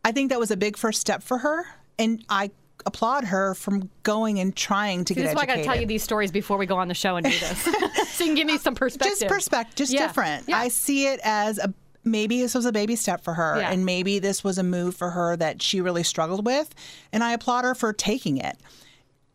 I 0.05 0.13
think 0.13 0.31
that 0.31 0.39
was 0.39 0.51
a 0.51 0.57
big 0.57 0.77
first 0.77 1.01
step 1.01 1.23
for 1.23 1.39
her, 1.39 1.65
and 1.99 2.25
I 2.29 2.51
applaud 2.87 3.25
her 3.25 3.55
from 3.55 3.91
going 4.05 4.39
and 4.39 4.55
trying 4.55 5.05
to 5.07 5.13
See, 5.15 5.17
get 5.17 5.23
this 5.23 5.31
is 5.33 5.37
why 5.37 5.43
I 5.43 5.47
got 5.47 5.57
to 5.57 5.65
tell 5.65 5.79
you 5.81 5.87
these 5.87 6.03
stories 6.03 6.31
before 6.31 6.57
we 6.59 6.67
go 6.67 6.77
on 6.77 6.89
the 6.89 6.95
show 6.95 7.17
and 7.17 7.25
do 7.27 7.31
this, 7.39 7.63
so 8.13 8.25
you 8.25 8.31
can 8.31 8.35
give 8.37 8.47
me 8.47 8.57
some 8.59 8.75
perspective. 8.75 9.19
just 9.19 9.27
perspective, 9.33 9.75
just 9.75 9.93
Yeah. 9.93 10.07
different. 10.07 10.49
Yeah. 10.49 10.59
I 10.59 10.69
see 10.69 11.07
it 11.09 11.21
as 11.25 11.59
a 11.59 11.75
maybe 12.05 12.41
this 12.41 12.55
was 12.55 12.65
a 12.65 12.73
baby 12.73 12.95
step 12.97 13.23
for 13.25 13.35
her, 13.35 13.59
Yeah. 13.59 13.71
and 13.71 13.85
maybe 13.85 14.19
this 14.19 14.45
was 14.45 14.57
a 14.57 14.63
move 14.63 14.95
for 14.95 15.11
her 15.11 15.37
that 15.37 15.61
she 15.61 15.81
really 15.81 16.03
struggled 16.05 16.47
with, 16.47 16.75
and 17.13 17.25
I 17.25 17.33
applaud 17.33 17.65
her 17.65 17.75
for 17.75 17.93
taking 17.93 18.39
it. 18.39 18.57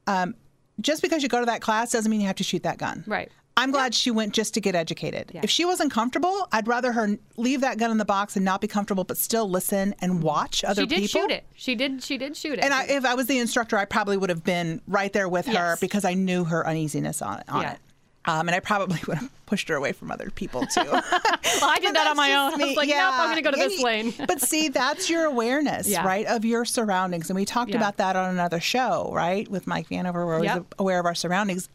Um, 0.08 0.34
just 0.82 1.02
because 1.02 1.24
you 1.24 1.30
go 1.30 1.40
to 1.40 1.46
that 1.46 1.62
class 1.62 1.92
doesn't 1.92 2.10
mean 2.10 2.22
you 2.22 2.28
have 2.28 2.36
to 2.38 2.44
shoot 2.44 2.64
that 2.64 2.78
gun. 2.78 3.04
Right. 3.08 3.32
I'm 3.56 3.70
glad 3.72 3.94
she 3.94 4.10
went 4.10 4.34
just 4.34 4.56
to 4.56 4.62
get 4.62 4.74
educated. 4.74 5.32
Yeah. 5.32 5.42
If 5.44 5.50
she 5.52 5.64
wasn't 5.64 5.92
comfortable, 5.92 6.48
I'd 6.52 6.68
rather 6.68 6.92
her 6.92 7.20
leave 7.38 7.62
that 7.62 7.78
gun 7.78 7.92
in 7.92 8.00
the 8.00 8.06
box 8.06 8.36
and 8.36 8.44
not 8.44 8.62
be 8.62 8.68
comfortable, 8.68 9.04
but 9.04 9.16
still 9.16 9.48
listen 9.48 9.94
and 10.02 10.24
watch 10.24 10.64
other 10.64 10.88
people. 10.88 10.96
She 10.98 11.02
did 11.02 11.08
people. 11.12 11.22
shoot 11.22 11.32
it. 11.32 11.44
She 11.56 11.76
did. 11.76 12.04
She 12.04 12.18
did 12.18 12.36
shoot 12.36 12.54
it. 12.58 12.64
And 12.64 12.74
I, 12.74 12.86
if 12.86 13.06
I 13.06 13.14
was 13.14 13.28
the 13.28 13.38
instructor, 13.38 13.78
I 13.78 13.86
probably 13.86 14.18
would 14.18 14.32
have 14.32 14.44
been 14.44 14.82
right 14.88 15.14
there 15.14 15.30
with 15.30 15.46
her 15.46 15.78
because 15.80 16.04
I 16.04 16.16
knew 16.16 16.44
her 16.46 16.66
uneasiness 16.66 17.22
on, 17.22 17.44
on 17.48 17.62
Yeah. 17.62 17.74
it. 17.74 17.80
Um, 18.26 18.48
and 18.48 18.56
I 18.56 18.60
probably 18.62 19.00
would 19.08 19.18
have 19.18 19.30
pushed 19.46 19.68
her 19.70 19.76
away 19.76 19.92
from 19.92 20.12
other 20.12 20.30
people 20.30 20.66
too. 20.66 20.82
well, 20.92 21.02
I 21.04 21.78
did 21.82 21.96
that 21.96 22.08
on 22.08 22.16
my 22.18 22.34
own. 22.34 22.62
I 22.62 22.66
was 22.68 22.76
like, 22.78 22.90
nope, 22.90 22.98
I'm 23.02 23.26
going 23.32 23.36
to 23.36 23.42
go 23.42 23.52
to 23.52 23.62
And 23.62 23.70
this 23.72 23.80
you- 23.80 23.86
lane. 23.86 24.14
but 24.28 24.40
see, 24.42 24.70
that's 24.70 25.10
your 25.10 25.26
awareness, 25.26 25.88
Yeah. 25.90 26.06
right, 26.06 26.26
of 26.28 26.46
your 26.46 26.64
surroundings. 26.66 27.30
And 27.30 27.36
we 27.36 27.46
talked 27.46 27.72
Yeah. 27.72 27.78
about 27.78 27.98
that 27.98 28.16
on 28.16 28.30
another 28.30 28.60
show, 28.60 29.12
right, 29.14 29.48
with 29.50 29.68
Mike 29.68 29.90
Vanover, 29.90 30.26
where 30.26 30.44
Yep. 30.44 30.58
we're 30.58 30.66
aware 30.80 31.00
of 31.00 31.06
our 31.06 31.16
surroundings. 31.16 31.68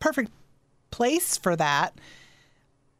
Perfect 0.00 0.30
place 0.90 1.36
for 1.36 1.54
that 1.56 1.94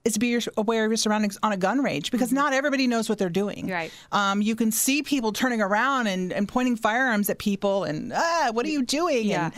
is 0.04 0.14
to 0.14 0.18
be 0.18 0.38
aware 0.56 0.84
of 0.86 0.90
your 0.90 0.96
surroundings 0.96 1.36
on 1.42 1.52
a 1.52 1.56
gun 1.58 1.82
range 1.82 2.10
because 2.10 2.32
not 2.32 2.52
everybody 2.54 2.86
knows 2.86 3.08
what 3.08 3.18
they're 3.18 3.28
doing. 3.28 3.64
Mm-hmm. 3.64 3.72
Right. 3.72 3.92
Um, 4.12 4.40
you 4.40 4.56
can 4.56 4.70
see 4.72 5.02
people 5.02 5.32
turning 5.32 5.60
around 5.60 6.06
and, 6.06 6.32
and 6.32 6.48
pointing 6.48 6.76
firearms 6.76 7.28
at 7.28 7.38
people 7.38 7.84
and, 7.84 8.12
ah, 8.14 8.50
what 8.52 8.64
are 8.64 8.70
you 8.70 8.82
doing? 8.82 9.26
Yeah. 9.26 9.50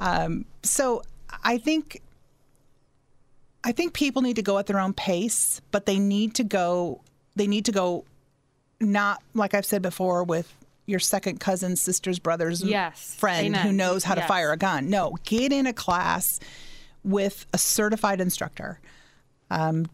And 0.00 0.22
um, 0.32 0.44
so 0.62 1.02
I 1.44 1.58
think 1.58 2.00
I 3.62 3.72
think 3.72 3.92
people 3.92 4.22
need 4.22 4.36
to 4.36 4.42
go 4.42 4.58
at 4.58 4.66
their 4.66 4.78
own 4.80 4.92
pace, 4.94 5.60
but 5.70 5.86
they 5.86 5.98
need 5.98 6.34
to 6.36 6.44
go 6.44 7.00
they 7.36 7.46
need 7.46 7.64
to 7.66 7.72
go 7.72 8.04
not 8.80 9.22
like 9.34 9.54
I've 9.54 9.66
said 9.66 9.82
before 9.82 10.24
with 10.24 10.52
your 10.86 10.98
second 10.98 11.38
cousin, 11.40 11.76
sisters, 11.76 12.18
brothers, 12.18 12.62
Yes. 12.62 13.14
friend 13.14 13.54
who 13.56 13.72
knows 13.72 14.02
how 14.04 14.14
to 14.14 14.22
fire 14.22 14.52
a 14.52 14.56
gun. 14.56 14.88
No, 14.90 15.16
get 15.24 15.52
in 15.52 15.66
a 15.66 15.72
class 15.72 16.40
with 17.04 17.46
a 17.52 17.58
certified 17.58 18.20
instructor. 18.20 18.80
Um, 19.50 19.86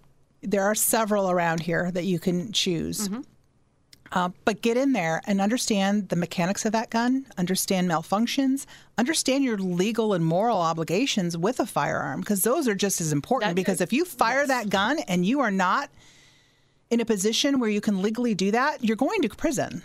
there 0.43 0.63
are 0.65 0.75
several 0.75 1.31
around 1.31 1.61
here 1.61 1.91
that 1.91 2.05
you 2.05 2.19
can 2.19 2.53
choose. 2.53 3.09
Mm-hmm. 3.09 3.21
Uh, 4.17 4.31
but 4.47 4.63
get 4.63 4.79
in 4.79 4.93
there 4.95 5.21
and 5.27 5.43
understand 5.43 6.09
the 6.09 6.17
mechanics 6.17 6.65
of 6.65 6.73
that 6.73 6.89
gun, 6.89 7.27
understand 7.37 7.87
malfunctions, 7.87 8.65
understand 8.97 9.45
your 9.45 9.59
legal 9.59 10.15
and 10.15 10.25
moral 10.25 10.57
obligations 10.57 11.37
with 11.37 11.61
a 11.61 11.67
firearm, 11.67 12.21
because 12.21 12.43
those 12.43 12.67
are 12.67 12.75
just 12.75 12.99
as 12.99 13.13
important. 13.13 13.51
That- 13.51 13.57
because 13.57 13.83
if 13.83 13.93
you 13.93 14.07
fire 14.07 14.47
that 14.47 14.71
gun 14.71 15.01
and 15.01 15.27
you 15.27 15.41
are 15.41 15.51
not 15.51 15.91
in 16.89 16.99
a 17.01 17.05
position 17.05 17.61
where 17.61 17.69
you 17.69 17.83
can 17.83 18.01
legally 18.01 18.35
do 18.35 18.51
that, 18.53 18.83
you're 18.83 18.97
going 18.97 19.21
to 19.21 19.29
prison. 19.29 19.83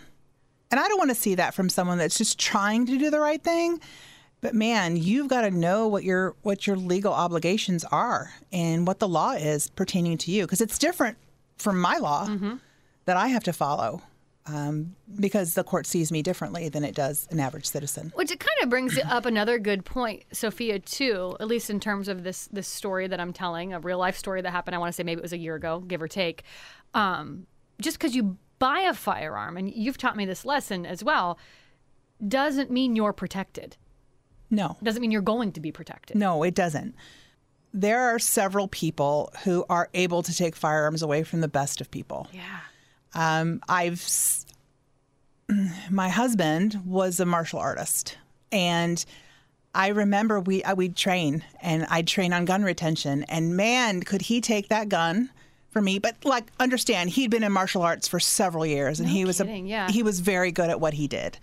And 0.70 0.80
I 0.80 0.88
don't 0.88 0.96
want 0.96 1.10
to 1.10 1.14
see 1.14 1.34
that 1.34 1.52
from 1.52 1.68
someone 1.68 1.98
that's 1.98 2.16
just 2.16 2.38
trying 2.38 2.86
to 2.86 2.96
do 2.96 3.10
the 3.10 3.20
right 3.20 3.42
thing. 3.42 3.80
But 4.40 4.54
man, 4.54 4.96
you've 4.96 5.28
got 5.28 5.42
to 5.42 5.50
know 5.50 5.86
what 5.88 6.04
your 6.04 6.34
what 6.40 6.66
your 6.66 6.76
legal 6.76 7.12
obligations 7.12 7.84
are 7.84 8.32
and 8.50 8.86
what 8.86 8.98
the 8.98 9.08
law 9.08 9.32
is 9.32 9.68
pertaining 9.68 10.16
to 10.18 10.30
you, 10.30 10.44
because 10.46 10.62
it's 10.62 10.78
different 10.78 11.18
from 11.58 11.78
my 11.78 11.98
law 11.98 12.26
that 13.04 13.16
I 13.18 13.28
have 13.28 13.44
to 13.44 13.52
follow, 13.52 14.00
um, 14.46 14.96
because 15.20 15.54
the 15.54 15.62
court 15.64 15.86
sees 15.86 16.10
me 16.10 16.22
differently 16.22 16.68
than 16.68 16.84
it 16.84 16.94
does 16.94 17.28
an 17.30 17.38
average 17.38 17.66
citizen. 17.66 18.12
Which 18.14 18.30
it 18.30 18.40
kind 18.40 18.56
of 18.62 18.68
brings 18.68 18.98
up 18.98 19.24
another 19.24 19.58
good 19.58 19.84
point, 19.84 20.24
Sofia, 20.32 20.78
too. 20.78 21.36
At 21.40 21.46
least 21.46 21.70
in 21.70 21.80
terms 21.80 22.08
of 22.08 22.24
this 22.24 22.48
this 22.52 22.66
story 22.66 23.06
that 23.06 23.20
I'm 23.20 23.32
telling, 23.32 23.72
a 23.72 23.80
real 23.80 23.98
life 23.98 24.16
story 24.16 24.40
that 24.42 24.50
happened. 24.50 24.74
I 24.74 24.78
want 24.78 24.88
to 24.88 24.92
say 24.92 25.02
maybe 25.04 25.20
it 25.20 25.22
was 25.22 25.32
a 25.32 25.38
year 25.38 25.54
ago, 25.54 25.80
give 25.80 26.02
or 26.02 26.08
take. 26.08 26.42
Um, 26.94 27.46
just 27.80 27.98
because 27.98 28.14
you 28.14 28.36
buy 28.58 28.80
a 28.80 28.94
firearm, 28.94 29.56
and 29.56 29.72
you've 29.72 29.98
taught 29.98 30.16
me 30.16 30.24
this 30.24 30.44
lesson 30.44 30.86
as 30.86 31.02
well, 31.02 31.38
doesn't 32.26 32.70
mean 32.70 32.94
you're 32.96 33.12
protected. 33.12 33.76
No, 34.50 34.76
Doesn't 34.82 35.00
mean 35.00 35.10
you're 35.10 35.22
going 35.22 35.52
to 35.52 35.60
be 35.60 35.72
protected. 35.72 36.16
No, 36.16 36.42
it 36.42 36.54
doesn't. 36.54 36.94
There 37.72 38.02
are 38.02 38.18
several 38.18 38.68
people 38.68 39.32
who 39.44 39.64
are 39.70 39.88
able 39.94 40.22
to 40.22 40.34
take 40.34 40.54
firearms 40.54 41.00
away 41.00 41.22
from 41.22 41.40
the 41.40 41.48
best 41.48 41.80
of 41.80 41.90
people. 41.90 42.28
Yeah. 42.32 42.60
Um, 43.14 43.60
I've 43.68 44.06
my 45.90 46.08
husband 46.08 46.80
was 46.84 47.20
a 47.20 47.26
martial 47.26 47.58
artist, 47.58 48.16
and 48.50 49.04
I 49.74 49.88
remember 49.88 50.40
we 50.40 50.62
I, 50.64 50.74
we'd 50.74 50.96
train, 50.96 51.44
and 51.60 51.86
I'd 51.90 52.06
train 52.06 52.32
on 52.32 52.44
gun 52.44 52.62
retention, 52.62 53.24
and 53.24 53.56
man, 53.56 54.02
could 54.02 54.22
he 54.22 54.40
take 54.40 54.68
that 54.68 54.88
gun 54.88 55.30
for 55.70 55.80
me? 55.80 55.98
But 55.98 56.24
like, 56.24 56.50
understand, 56.60 57.10
he'd 57.10 57.30
been 57.30 57.44
in 57.44 57.52
martial 57.52 57.82
arts 57.82 58.08
for 58.08 58.20
several 58.20 58.66
years, 58.66 59.00
and 59.00 59.08
he 59.08 59.24
was 59.24 59.38
kidding, 59.38 59.66
a 59.66 59.68
yeah. 59.68 59.90
he 59.90 60.02
was 60.02 60.20
very 60.20 60.52
good 60.52 60.70
at 60.70 60.80
what 60.80 60.94
he 60.94 61.08
did. 61.08 61.38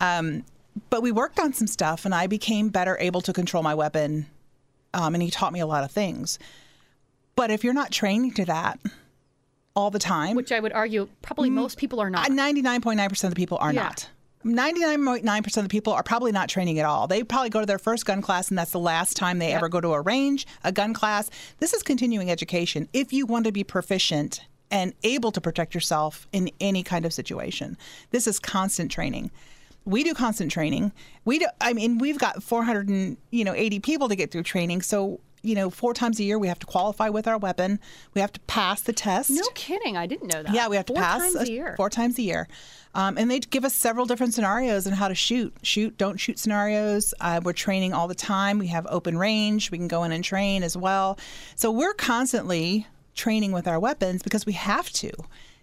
Um, 0.00 0.44
but 0.90 1.02
we 1.02 1.10
worked 1.10 1.40
on 1.40 1.52
some 1.52 1.66
stuff, 1.66 2.04
and 2.04 2.14
I 2.14 2.26
became 2.26 2.68
better 2.68 2.96
able 3.00 3.20
to 3.22 3.32
control 3.32 3.62
my 3.62 3.74
weapon, 3.74 4.26
um, 4.94 5.14
and 5.14 5.22
he 5.22 5.30
taught 5.30 5.52
me 5.52 5.60
a 5.60 5.66
lot 5.66 5.84
of 5.84 5.90
things. 5.90 6.38
But 7.34 7.50
if 7.50 7.62
you're 7.62 7.74
not 7.74 7.90
training 7.90 8.32
to 8.34 8.44
that 8.46 8.80
all 9.78 9.90
the 9.90 9.98
time, 10.00 10.34
Which 10.34 10.50
I 10.50 10.58
would 10.60 10.72
argue 10.72 11.08
probably 11.22 11.50
mm. 11.50 11.54
most 11.54 11.78
people 11.78 12.00
are 12.00 12.10
not. 12.10 12.28
Uh, 12.28 12.34
ninety-nine 12.34 12.80
point 12.80 12.96
nine 12.96 13.08
percent 13.08 13.30
of 13.30 13.34
the 13.36 13.40
people 13.40 13.58
are 13.60 13.72
Yeah. 13.72 13.84
not. 13.84 14.08
Ninety-nine 14.44 15.04
point 15.04 15.24
nine 15.24 15.42
percent 15.44 15.64
of 15.64 15.68
the 15.68 15.72
people 15.76 15.92
are 15.92 16.02
probably 16.02 16.32
not 16.32 16.48
training 16.48 16.78
at 16.78 16.84
all. 16.84 17.06
They 17.06 17.22
probably 17.22 17.50
go 17.50 17.60
to 17.60 17.66
their 17.66 17.78
first 17.78 18.04
gun 18.06 18.20
class, 18.22 18.48
and 18.48 18.58
that's 18.58 18.72
the 18.72 18.78
last 18.80 19.16
time 19.16 19.38
they 19.38 19.48
Yep. 19.48 19.56
ever 19.56 19.68
go 19.68 19.80
to 19.80 19.92
a 19.94 20.00
range, 20.00 20.46
a 20.64 20.72
gun 20.72 20.94
class. 20.94 21.30
This 21.60 21.72
is 21.72 21.82
continuing 21.82 22.30
education. 22.30 22.88
If 22.92 23.12
you 23.12 23.24
want 23.26 23.44
to 23.46 23.52
be 23.52 23.64
proficient 23.64 24.40
and 24.70 24.94
able 25.02 25.32
to 25.32 25.40
protect 25.40 25.74
yourself 25.74 26.26
in 26.32 26.50
any 26.60 26.82
kind 26.82 27.04
of 27.06 27.12
situation, 27.12 27.76
this 28.10 28.26
is 28.26 28.38
constant 28.38 28.90
training. 28.90 29.30
We 29.84 30.04
do 30.04 30.12
constant 30.12 30.50
training. 30.50 30.92
We 31.24 31.38
do. 31.38 31.46
I 31.60 31.72
mean, 31.72 31.98
we've 31.98 32.18
got 32.18 32.42
four 32.42 32.64
hundred 32.64 32.88
and 32.88 33.16
you 33.30 33.44
know 33.44 33.54
eighty 33.54 33.80
people 33.80 34.08
to 34.08 34.16
get 34.16 34.30
through 34.32 34.42
training, 34.44 34.82
so. 34.82 35.20
You 35.42 35.54
know, 35.54 35.70
four 35.70 35.94
times 35.94 36.18
a 36.18 36.24
year 36.24 36.38
we 36.38 36.48
have 36.48 36.58
to 36.58 36.66
qualify 36.66 37.08
with 37.08 37.26
our 37.28 37.38
weapon. 37.38 37.78
We 38.14 38.20
have 38.20 38.32
to 38.32 38.40
pass 38.40 38.82
the 38.82 38.92
test. 38.92 39.30
no 39.30 39.42
kidding. 39.54 39.96
I 39.96 40.06
didn't 40.06 40.32
know 40.32 40.42
that. 40.42 40.52
Yeah, 40.52 40.68
we 40.68 40.76
have 40.76 40.86
to 40.86 40.92
Four 40.94 41.02
pass 41.02 41.20
times 41.20 41.34
a- 41.36 41.38
a 41.40 41.46
year. 41.46 41.74
four 41.76 41.88
times 41.90 42.18
a 42.18 42.22
year, 42.22 42.48
um, 42.94 43.16
and 43.16 43.30
they 43.30 43.38
give 43.38 43.64
us 43.64 43.74
several 43.74 44.04
different 44.06 44.34
scenarios 44.34 44.86
on 44.86 44.92
how 44.94 45.08
to 45.08 45.14
shoot, 45.14 45.54
shoot, 45.62 45.96
don't 45.96 46.16
shoot 46.18 46.38
scenarios. 46.38 47.14
Uh, 47.20 47.40
we're 47.44 47.52
training 47.52 47.92
all 47.92 48.08
the 48.08 48.14
time. 48.14 48.58
We 48.58 48.66
have 48.68 48.86
open 48.90 49.16
range. 49.16 49.70
We 49.70 49.78
can 49.78 49.88
go 49.88 50.02
in 50.04 50.12
and 50.12 50.24
train 50.24 50.62
as 50.62 50.76
well. 50.76 51.18
So 51.56 51.70
we're 51.70 51.94
constantly 51.94 52.86
training 53.14 53.52
with 53.52 53.66
our 53.68 53.78
weapons 53.78 54.22
because 54.22 54.44
we 54.44 54.52
have 54.54 54.90
to. 54.94 55.10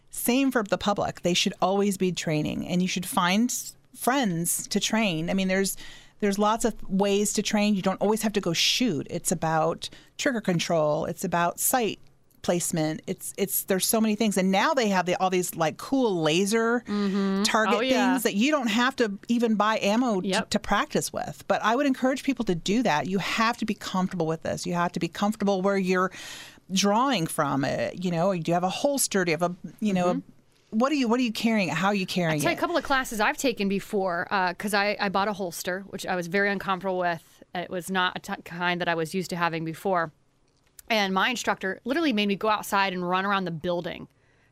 Same 0.09 0.51
for 0.51 0.63
the 0.63 0.77
public. 0.77 1.21
They 1.23 1.33
should 1.33 1.53
always 1.61 1.97
be 1.97 2.13
training, 2.13 2.65
and 2.67 2.81
you 2.81 2.87
should 2.87 3.05
find 3.05 3.53
friends 3.93 4.67
to 4.67 4.79
train. 4.79 5.29
I 5.29 5.33
mean, 5.33 5.47
there's 5.47 5.75
there's 6.19 6.39
lots 6.39 6.65
of 6.65 6.75
ways 6.89 7.33
to 7.33 7.41
train. 7.43 7.75
You 7.75 7.81
don't 7.81 8.01
always 8.01 8.21
have 8.21 8.33
to 8.33 8.41
go 8.41 8.53
shoot. 8.53 9.07
It's 9.09 9.31
about 9.31 9.89
trigger 10.17 10.41
control. 10.41 11.05
It's 11.05 11.23
about 11.23 11.59
sight 11.59 11.99
placement. 12.41 13.01
It's 13.07 13.33
it's 13.37 13.63
there's 13.63 13.85
so 13.87 13.99
many 13.99 14.15
things, 14.15 14.37
and 14.37 14.51
now 14.51 14.73
they 14.75 14.89
have 14.89 15.07
the, 15.07 15.15
all 15.15 15.29
these 15.31 15.55
like 15.55 15.77
cool 15.77 16.21
laser 16.21 16.81
mm-hmm. 16.87 17.41
target 17.43 17.75
Oh, 17.75 17.81
yeah. 17.81 18.11
things 18.13 18.23
that 18.23 18.35
you 18.35 18.51
don't 18.51 18.67
have 18.67 18.95
to 18.97 19.17
even 19.27 19.55
buy 19.55 19.79
ammo 19.81 20.21
to, 20.21 20.27
Yep. 20.27 20.51
to 20.51 20.59
practice 20.59 21.11
with. 21.11 21.43
But 21.47 21.63
I 21.63 21.75
would 21.75 21.87
encourage 21.87 22.23
people 22.23 22.45
to 22.45 22.55
do 22.55 22.83
that. 22.83 23.07
You 23.07 23.17
have 23.17 23.57
to 23.57 23.65
be 23.65 23.73
comfortable 23.73 24.27
with 24.27 24.43
this. 24.43 24.65
You 24.65 24.75
have 24.75 24.91
to 24.91 24.99
be 24.99 25.07
comfortable 25.07 25.61
where 25.63 25.77
you're 25.77 26.11
drawing 26.71 27.27
from. 27.27 27.65
it. 27.65 28.03
you 28.03 28.11
know, 28.11 28.33
do 28.33 28.43
you 28.45 28.53
have 28.53 28.63
a 28.63 28.69
holster? 28.69 29.25
Do 29.25 29.31
you 29.31 29.37
have 29.37 29.51
a 29.51 29.55
you 29.79 29.93
know? 29.93 30.09
A, 30.09 30.13
mm-hmm. 30.15 30.29
What 30.71 30.91
are 30.91 30.95
you 30.95 31.07
What 31.07 31.19
are 31.19 31.23
you 31.23 31.31
carrying? 31.31 31.69
How 31.69 31.87
are 31.87 31.95
you 31.95 32.05
carrying 32.05 32.39
tell 32.41 32.51
you 32.51 32.55
it? 32.55 32.57
a 32.57 32.59
couple 32.59 32.77
of 32.77 32.83
classes 32.83 33.19
I've 33.19 33.37
taken 33.37 33.69
before 33.69 34.27
uh, 34.31 34.49
because 34.49 34.73
I, 34.73 34.97
I 34.99 35.09
bought 35.09 35.27
a 35.27 35.33
holster, 35.33 35.83
which 35.87 36.05
I 36.05 36.15
was 36.15 36.27
very 36.27 36.49
uncomfortable 36.51 36.97
with. 36.97 37.43
It 37.53 37.69
was 37.69 37.89
not 37.89 38.13
a 38.15 38.19
t- 38.19 38.41
kind 38.43 38.81
that 38.81 38.89
I 38.89 38.95
was 38.95 39.13
used 39.13 39.29
to 39.29 39.35
having 39.35 39.63
before. 39.63 40.11
And 40.89 41.13
my 41.13 41.29
instructor 41.29 41.79
literally 41.85 42.13
made 42.13 42.27
me 42.27 42.35
go 42.35 42.49
outside 42.49 42.93
and 42.93 43.07
run 43.07 43.25
around 43.25 43.45
the 43.45 43.51
building. 43.51 44.07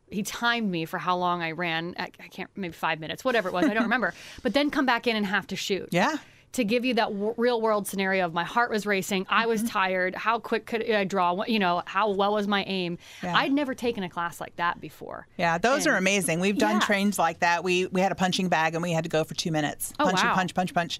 He 0.10 0.24
timed 0.24 0.70
me 0.72 0.86
for 0.86 0.98
how 1.00 1.18
long 1.18 1.42
I 1.42 1.52
ran. 1.52 1.96
I, 1.98 2.12
I 2.20 2.28
can't, 2.28 2.50
maybe 2.56 2.74
five 2.74 3.00
minutes, 3.00 3.26
whatever 3.26 3.50
it 3.50 3.54
was. 3.54 3.66
I 3.66 3.74
don't 3.74 3.84
remember. 3.92 4.14
But 4.42 4.54
then 4.54 4.70
come 4.70 4.86
back 4.86 5.06
in 5.08 5.16
and 5.16 5.26
have 5.26 5.48
to 5.48 5.56
shoot. 5.56 5.90
yeah. 5.92 6.18
To 6.54 6.64
give 6.64 6.86
you 6.86 6.94
that 6.96 7.10
w- 7.10 7.34
real 7.38 7.60
world 7.62 7.88
scenario 7.88 8.26
of 8.26 8.34
my 8.34 8.44
heart 8.44 8.70
was 8.72 8.86
racing, 8.86 9.26
I 9.30 9.42
Mm-hmm. 9.42 9.50
was 9.50 9.64
tired, 9.64 10.16
how 10.16 10.40
quick 10.40 10.66
could 10.66 10.90
I 10.90 11.04
draw? 11.04 11.44
You 11.46 11.60
know, 11.60 11.82
how 11.86 12.10
well 12.12 12.34
was 12.34 12.48
my 12.48 12.64
aim? 12.64 12.98
Yeah. 13.22 13.36
I'd 13.36 13.52
never 13.52 13.74
taken 13.76 14.04
a 14.04 14.10
class 14.10 14.40
like 14.40 14.56
that 14.58 14.80
before. 14.80 15.28
Yeah, 15.38 15.58
those 15.58 15.86
are 15.88 15.96
amazing. 15.98 16.40
We've 16.40 16.58
done 16.58 16.76
Yeah. 16.76 16.80
trains 16.88 17.20
like 17.20 17.40
that. 17.40 17.64
We 17.64 17.88
we 17.88 18.02
had 18.02 18.12
a 18.12 18.16
punching 18.16 18.50
bag 18.50 18.74
and 18.76 18.82
we 18.84 18.92
had 18.92 19.04
to 19.04 19.10
go 19.10 19.24
for 19.24 19.34
two 19.36 19.52
minutes. 19.52 19.94
Oh, 20.00 20.06
punch, 20.06 20.24
wow. 20.24 20.34
punch, 20.36 20.54
punch, 20.54 20.74
punch, 20.74 21.00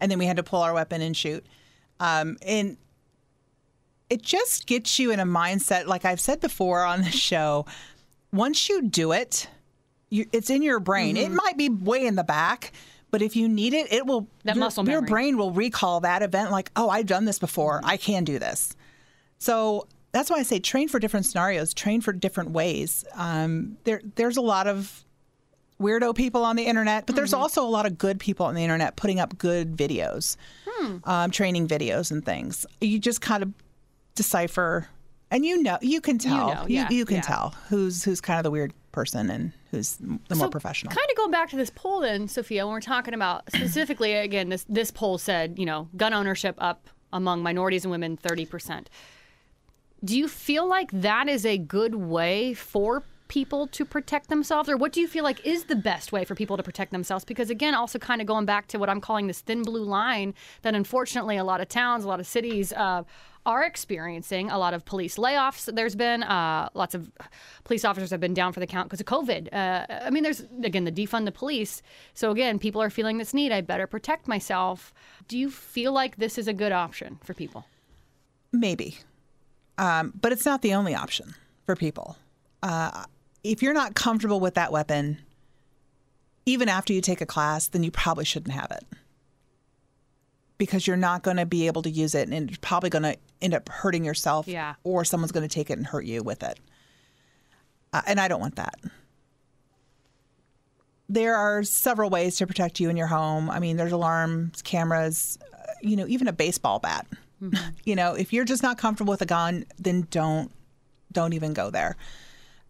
and 0.00 0.10
then 0.10 0.18
we 0.18 0.26
had 0.26 0.36
to 0.38 0.42
pull 0.42 0.60
our 0.62 0.74
weapon 0.74 1.00
and 1.02 1.16
shoot. 1.16 1.44
Um, 2.00 2.36
and 2.44 2.76
it 4.10 4.22
just 4.22 4.66
gets 4.66 4.98
you 4.98 5.10
in 5.10 5.20
a 5.20 5.24
mindset, 5.26 5.86
like 5.86 6.04
I've 6.04 6.20
said 6.20 6.40
before 6.40 6.84
on 6.84 7.02
the 7.02 7.10
show. 7.10 7.66
Once 8.32 8.68
you 8.68 8.82
do 8.82 9.12
it, 9.12 9.48
you, 10.10 10.26
it's 10.32 10.50
in 10.50 10.62
your 10.62 10.80
brain. 10.80 11.16
Mm-hmm. 11.16 11.32
It 11.32 11.36
might 11.36 11.56
be 11.56 11.68
way 11.68 12.04
in 12.06 12.14
the 12.16 12.24
back, 12.24 12.72
but 13.14 13.22
if 13.22 13.36
you 13.36 13.48
need 13.48 13.74
it, 13.74 13.92
it 13.92 14.06
will. 14.06 14.26
That 14.42 14.56
your, 14.56 14.64
muscle 14.64 14.88
Your 14.88 15.00
brain 15.00 15.36
will 15.38 15.52
recall 15.52 16.00
that 16.00 16.20
event. 16.22 16.50
Like, 16.50 16.72
oh, 16.74 16.88
I've 16.90 17.06
done 17.06 17.26
this 17.26 17.38
before. 17.38 17.80
I 17.84 17.96
can 17.96 18.24
do 18.24 18.40
this. 18.40 18.74
So 19.38 19.86
that's 20.10 20.30
why 20.30 20.38
I 20.38 20.42
say 20.42 20.58
train 20.58 20.88
for 20.88 20.98
different 20.98 21.24
scenarios, 21.24 21.72
train 21.74 22.00
for 22.00 22.12
different 22.12 22.50
ways. 22.50 23.04
Um, 23.14 23.76
there, 23.84 24.02
there's 24.16 24.36
a 24.36 24.40
lot 24.40 24.66
of 24.66 25.04
weirdo 25.80 26.16
people 26.16 26.44
on 26.44 26.56
the 26.56 26.64
internet, 26.64 27.06
but 27.06 27.14
there's 27.14 27.32
also 27.32 27.64
a 27.64 27.70
lot 27.70 27.86
of 27.86 27.98
good 27.98 28.18
people 28.18 28.46
on 28.46 28.56
the 28.56 28.64
internet 28.64 28.96
putting 28.96 29.20
up 29.20 29.38
good 29.38 29.76
videos, 29.76 30.36
um, 31.04 31.30
training 31.30 31.68
videos 31.68 32.10
and 32.10 32.26
things. 32.26 32.66
You 32.80 32.98
just 32.98 33.20
kind 33.20 33.44
of 33.44 33.52
decipher, 34.16 34.88
and 35.34 35.44
you 35.44 35.62
know, 35.62 35.78
you 35.82 36.00
can 36.00 36.16
tell, 36.16 36.54
know, 36.54 36.64
yeah, 36.68 36.88
you, 36.90 37.04
can 37.04 37.16
yeah. 37.16 37.22
tell 37.22 37.54
who's 37.68 38.04
who's 38.04 38.20
kind 38.20 38.38
of 38.38 38.44
the 38.44 38.50
weird 38.50 38.72
person 38.92 39.28
and 39.28 39.52
who's 39.72 39.96
the 40.28 40.36
more 40.36 40.48
professional. 40.48 40.94
Kind 40.94 41.10
of 41.10 41.16
going 41.16 41.32
back 41.32 41.50
to 41.50 41.56
this 41.56 41.70
poll, 41.74 42.00
then, 42.00 42.28
Sofia, 42.28 42.64
when 42.64 42.72
we're 42.72 42.80
talking 42.80 43.12
about 43.14 43.42
specifically, 43.52 44.14
again, 44.14 44.48
this 44.48 44.64
this 44.68 44.90
poll 44.92 45.18
said, 45.18 45.58
you 45.58 45.66
know, 45.66 45.88
gun 45.96 46.14
ownership 46.14 46.54
up 46.58 46.88
among 47.12 47.42
minorities 47.42 47.84
and 47.84 47.90
women 47.90 48.16
thirty 48.16 48.46
percent. 48.46 48.88
Do 50.04 50.16
you 50.16 50.28
feel 50.28 50.66
like 50.66 50.90
that 50.92 51.28
is 51.28 51.44
a 51.44 51.58
good 51.58 51.96
way 51.96 52.54
for 52.54 53.02
people 53.26 53.66
to 53.66 53.84
protect 53.84 54.28
themselves, 54.28 54.68
or 54.68 54.76
what 54.76 54.92
do 54.92 55.00
you 55.00 55.08
feel 55.08 55.24
like 55.24 55.44
is 55.44 55.64
the 55.64 55.74
best 55.74 56.12
way 56.12 56.24
for 56.24 56.34
people 56.34 56.56
to 56.56 56.62
protect 56.62 56.92
themselves? 56.92 57.24
Because 57.24 57.50
again, 57.50 57.74
also 57.74 57.98
kind 57.98 58.20
of 58.20 58.26
going 58.28 58.44
back 58.44 58.68
to 58.68 58.78
what 58.78 58.88
I'm 58.88 59.00
calling 59.00 59.26
this 59.26 59.40
thin 59.40 59.62
blue 59.62 59.82
line 59.82 60.34
that 60.62 60.74
unfortunately 60.74 61.36
a 61.36 61.42
lot 61.44 61.60
of 61.60 61.68
towns, 61.68 62.04
a 62.04 62.08
lot 62.08 62.20
of 62.20 62.26
cities. 62.26 62.72
Uh, 62.72 63.02
are 63.46 63.62
experiencing 63.62 64.50
a 64.50 64.58
lot 64.58 64.74
of 64.74 64.84
police 64.84 65.16
layoffs. 65.16 65.72
There's 65.74 65.94
been 65.94 66.22
uh, 66.22 66.68
lots 66.74 66.94
of 66.94 67.10
police 67.64 67.84
officers 67.84 68.10
have 68.10 68.20
been 68.20 68.34
down 68.34 68.52
for 68.52 68.60
the 68.60 68.66
count 68.66 68.88
because 68.88 69.00
of 69.00 69.06
COVID. 69.06 69.52
Uh, 69.52 69.86
I 69.88 70.10
mean, 70.10 70.22
there's 70.22 70.44
again 70.62 70.84
the 70.84 70.92
defund 70.92 71.24
the 71.26 71.32
police. 71.32 71.82
So 72.14 72.30
again, 72.30 72.58
people 72.58 72.82
are 72.82 72.90
feeling 72.90 73.18
this 73.18 73.34
need. 73.34 73.52
I 73.52 73.60
better 73.60 73.86
protect 73.86 74.26
myself. 74.28 74.94
Do 75.28 75.38
you 75.38 75.50
feel 75.50 75.92
like 75.92 76.16
this 76.16 76.38
is 76.38 76.48
a 76.48 76.52
good 76.54 76.72
option 76.72 77.18
for 77.22 77.34
people? 77.34 77.66
Maybe. 78.52 78.98
Um, 79.76 80.12
but 80.20 80.32
it's 80.32 80.46
not 80.46 80.62
the 80.62 80.74
only 80.74 80.94
option 80.94 81.34
for 81.66 81.76
people. 81.76 82.16
Uh, 82.62 83.04
if 83.42 83.62
you're 83.62 83.74
not 83.74 83.94
comfortable 83.94 84.40
with 84.40 84.54
that 84.54 84.72
weapon, 84.72 85.18
even 86.46 86.68
after 86.68 86.92
you 86.92 87.00
take 87.00 87.20
a 87.20 87.26
class, 87.26 87.68
then 87.68 87.82
you 87.82 87.90
probably 87.90 88.24
shouldn't 88.24 88.54
have 88.54 88.70
it 88.70 88.84
because 90.58 90.86
you're 90.86 90.96
not 90.96 91.22
going 91.22 91.36
to 91.36 91.46
be 91.46 91.66
able 91.66 91.82
to 91.82 91.90
use 91.90 92.14
it 92.14 92.28
and 92.28 92.48
it's 92.48 92.58
probably 92.60 92.90
going 92.90 93.02
to 93.02 93.16
end 93.42 93.54
up 93.54 93.68
hurting 93.68 94.04
yourself 94.04 94.46
Yeah. 94.46 94.74
or 94.84 95.04
someone's 95.04 95.32
going 95.32 95.46
to 95.46 95.52
take 95.52 95.68
it 95.70 95.78
and 95.78 95.86
hurt 95.86 96.04
you 96.06 96.22
with 96.22 96.42
it. 96.42 96.58
Uh, 97.92 98.02
and 98.06 98.20
I 98.20 98.28
don't 98.28 98.40
want 98.40 98.56
that. 98.56 98.74
There 101.08 101.36
are 101.36 101.62
several 101.64 102.08
ways 102.08 102.36
to 102.36 102.46
protect 102.46 102.80
you 102.80 102.88
in 102.88 102.96
your 102.96 103.06
home. 103.08 103.50
I 103.50 103.58
mean, 103.60 103.76
there's 103.76 103.92
alarms, 103.92 104.62
cameras, 104.62 105.38
uh, 105.52 105.56
you 105.82 105.96
know, 105.96 106.06
even 106.08 106.28
a 106.28 106.32
baseball 106.32 106.78
bat. 106.78 107.06
You 107.84 107.94
know, 107.94 108.14
if 108.14 108.32
you're 108.32 108.46
just 108.46 108.62
not 108.62 108.78
comfortable 108.78 109.10
with 109.10 109.20
a 109.20 109.26
gun, 109.26 109.66
then 109.78 110.06
don't 110.10 110.50
don't 111.12 111.34
even 111.34 111.52
go 111.52 111.68
there. 111.70 111.94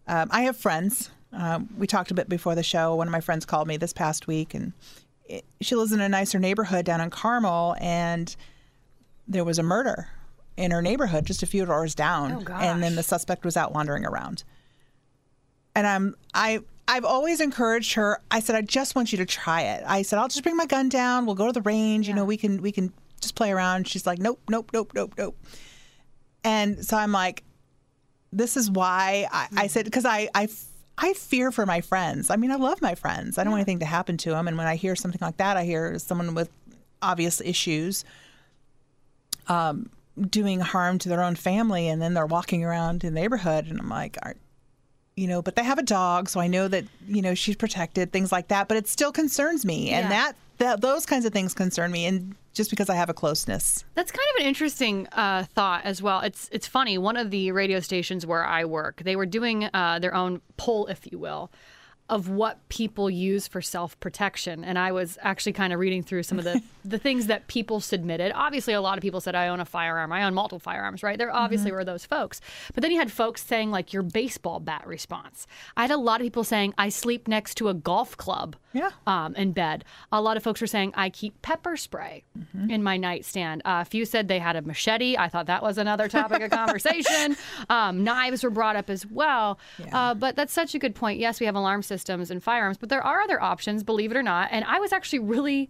Um, 0.05 0.27
I 0.31 0.41
have 0.41 0.57
friends. 0.57 1.09
Um, 1.31 1.69
we 1.77 1.87
talked 1.87 2.11
a 2.11 2.13
bit 2.13 2.27
before 2.27 2.55
the 2.55 2.63
show. 2.63 2.93
One 2.95 3.07
of 3.07 3.11
my 3.13 3.21
friends 3.21 3.45
called 3.45 3.69
me 3.69 3.77
this 3.77 3.93
past 3.93 4.27
week, 4.27 4.53
and 4.53 4.73
she 5.61 5.75
lives 5.75 5.91
in 5.91 6.01
a 6.01 6.09
nicer 6.09 6.39
neighborhood 6.39 6.85
down 6.85 7.01
in 7.01 7.09
Carmel, 7.09 7.75
and 7.79 8.35
there 9.27 9.43
was 9.43 9.57
a 9.59 9.63
murder 9.63 10.07
in 10.57 10.71
her 10.71 10.81
neighborhood 10.81 11.25
just 11.25 11.43
a 11.43 11.45
few 11.45 11.65
doors 11.65 11.95
down, 11.95 12.45
Oh, 12.47 12.53
and 12.53 12.81
then 12.81 12.95
the 12.95 13.03
suspect 13.03 13.43
was 13.43 13.57
out 13.57 13.73
wandering 13.73 14.05
around. 14.05 14.43
And 15.75 15.85
I'm 15.85 16.15
I 16.33 16.59
I've 16.87 17.03
always 17.05 17.41
encouraged 17.41 17.93
her. 17.93 18.21
I 18.31 18.39
said 18.39 18.55
I 18.55 18.61
just 18.61 18.95
want 18.95 19.11
you 19.11 19.17
to 19.17 19.25
try 19.25 19.61
it. 19.63 19.83
I 19.85 20.03
said 20.03 20.19
I'll 20.19 20.27
just 20.27 20.43
bring 20.43 20.55
my 20.55 20.65
gun 20.65 20.87
down. 20.89 21.25
We'll 21.25 21.35
go 21.35 21.47
to 21.47 21.51
the 21.51 21.61
range. 21.61 22.07
You 22.07 22.13
know, 22.13 22.23
we 22.25 22.37
can 22.37 22.61
we 22.61 22.71
can 22.71 22.93
just 23.19 23.35
play 23.35 23.51
around. 23.51 23.87
She's 23.87 24.05
like, 24.05 24.19
nope, 24.19 24.39
nope, 24.49 24.69
nope, 24.73 24.91
nope, 24.93 25.13
nope. 25.17 25.37
And 26.43 26.85
so 26.85 26.95
I'm 26.95 27.11
like, 27.11 27.43
this 28.31 28.55
is 28.55 28.69
why 28.69 29.27
I, 29.31 29.47
I 29.57 29.67
said 29.67 29.85
because 29.85 30.05
I, 30.05 30.29
I 30.35 30.47
I 30.97 31.13
fear 31.13 31.51
for 31.51 31.65
my 31.65 31.81
friends. 31.81 32.29
I 32.29 32.37
mean, 32.37 32.51
I 32.51 32.55
love 32.55 32.81
my 32.81 32.95
friends. 32.95 33.37
I 33.37 33.43
don't 33.43 33.51
want 33.51 33.61
anything 33.61 33.79
to 33.79 33.85
happen 33.85 34.17
to 34.17 34.29
them. 34.31 34.47
And 34.47 34.57
when 34.57 34.67
I 34.67 34.75
hear 34.75 34.95
something 34.95 35.19
like 35.21 35.37
that, 35.37 35.57
I 35.57 35.65
hear 35.65 35.99
someone 35.99 36.33
with 36.35 36.49
obvious 37.01 37.41
issues 37.41 38.05
um, 39.47 39.89
doing 40.29 40.59
harm 40.59 40.97
to 40.99 41.09
their 41.09 41.21
own 41.21 41.35
family, 41.35 41.87
and 41.87 42.01
then 42.01 42.13
they're 42.13 42.25
walking 42.25 42.63
around 42.63 43.03
in 43.03 43.13
the 43.13 43.19
neighborhood, 43.19 43.67
and 43.67 43.79
I'm 43.79 43.89
like, 43.89 44.17
Are, 44.23 44.35
you 45.15 45.27
know, 45.27 45.41
but 45.41 45.55
they 45.55 45.63
have 45.63 45.77
a 45.77 45.83
dog, 45.83 46.29
so 46.29 46.39
I 46.39 46.47
know 46.47 46.67
that 46.67 46.85
you 47.07 47.21
know 47.21 47.35
she's 47.35 47.55
protected, 47.55 48.11
things 48.11 48.31
like 48.31 48.47
that. 48.49 48.67
But 48.67 48.77
it 48.77 48.87
still 48.87 49.11
concerns 49.11 49.65
me, 49.65 49.89
and 49.89 50.09
that 50.11 50.35
that 50.57 50.81
those 50.81 51.05
kinds 51.05 51.25
of 51.25 51.33
things 51.33 51.53
concern 51.53 51.91
me, 51.91 52.05
and 52.05 52.35
just 52.53 52.69
because 52.69 52.89
I 52.89 52.95
have 52.95 53.09
a 53.09 53.13
closeness. 53.13 53.83
That's 53.95 54.11
kind 54.11 54.27
of 54.35 54.41
an 54.41 54.47
interesting 54.47 55.07
uh, 55.11 55.43
thought 55.53 55.83
as 55.85 56.01
well. 56.01 56.21
It's 56.21 56.49
it's 56.51 56.67
funny. 56.67 56.97
One 56.97 57.17
of 57.17 57.31
the 57.31 57.51
radio 57.51 57.79
stations 57.79 58.25
where 58.25 58.45
I 58.45 58.65
work, 58.65 59.01
they 59.03 59.15
were 59.15 59.25
doing 59.25 59.69
uh, 59.73 59.99
their 59.99 60.15
own 60.15 60.41
poll, 60.57 60.87
if 60.87 61.11
you 61.11 61.19
will, 61.19 61.51
of 62.07 62.29
what 62.29 62.59
people 62.69 63.09
use 63.09 63.47
for 63.47 63.61
self 63.61 63.99
protection, 63.99 64.63
and 64.63 64.77
I 64.77 64.91
was 64.91 65.17
actually 65.21 65.53
kind 65.53 65.73
of 65.73 65.79
reading 65.79 66.03
through 66.03 66.21
some 66.23 66.37
of 66.37 66.45
the 66.45 66.61
the 66.85 66.99
things 66.99 67.25
that 67.27 67.47
people 67.47 67.79
submitted. 67.79 68.31
Obviously, 68.35 68.73
a 68.73 68.81
lot 68.81 68.97
of 68.97 69.01
people 69.01 69.19
said 69.21 69.33
I 69.33 69.47
own 69.47 69.59
a 69.59 69.65
firearm, 69.65 70.11
I 70.11 70.23
own 70.23 70.35
multiple 70.35 70.59
firearms, 70.59 71.01
right? 71.01 71.17
There 71.17 71.33
obviously 71.35 71.71
were 71.71 71.83
those 71.83 72.05
folks, 72.05 72.41
but 72.75 72.83
then 72.83 72.91
you 72.91 72.99
had 72.99 73.11
folks 73.11 73.43
saying 73.43 73.71
like 73.71 73.91
your 73.91 74.03
baseball 74.03 74.59
bat 74.59 74.85
response. 74.85 75.47
I 75.75 75.81
had 75.81 75.89
a 75.91 75.97
lot 75.97 76.21
of 76.21 76.25
people 76.25 76.43
saying 76.43 76.75
I 76.77 76.89
sleep 76.89 77.27
next 77.27 77.55
to 77.55 77.69
a 77.69 77.73
golf 77.73 78.15
club 78.17 78.55
Yeah. 78.73 78.91
um, 79.07 79.33
in 79.35 79.51
bed. 79.53 79.83
A 80.11 80.21
lot 80.21 80.37
of 80.37 80.43
folks 80.43 80.61
were 80.61 80.67
saying, 80.67 80.93
I 80.95 81.09
keep 81.09 81.41
pepper 81.41 81.75
spray 81.75 82.23
in 82.69 82.83
my 82.83 82.97
nightstand. 82.97 83.63
Uh, 83.65 83.79
a 83.81 83.85
few 83.85 84.05
said 84.05 84.27
they 84.27 84.37
had 84.39 84.55
a 84.55 84.61
machete. 84.61 85.17
I 85.17 85.27
thought 85.27 85.47
that 85.47 85.63
was 85.63 85.79
another 85.79 86.07
topic 86.07 86.43
of 86.43 86.51
conversation. 86.51 87.35
Um, 87.69 88.03
knives 88.03 88.43
were 88.43 88.49
brought 88.51 88.75
up 88.75 88.89
as 88.91 89.05
well. 89.07 89.57
Uh, 89.91 90.13
but 90.13 90.35
that's 90.35 90.53
such 90.53 90.75
a 90.75 90.79
good 90.79 90.93
point. 90.93 91.19
Yes, 91.19 91.39
we 91.39 91.47
have 91.47 91.55
alarm 91.55 91.81
systems 91.81 91.94
and 92.31 92.43
firearms, 92.43 92.77
but 92.77 92.89
there 92.89 93.03
are 93.03 93.21
other 93.21 93.41
options, 93.41 93.83
believe 93.83 94.11
it 94.11 94.17
or 94.17 94.23
not. 94.23 94.49
And 94.51 94.65
I 94.65 94.79
was 94.79 94.91
actually 94.91 95.19
really, 95.19 95.69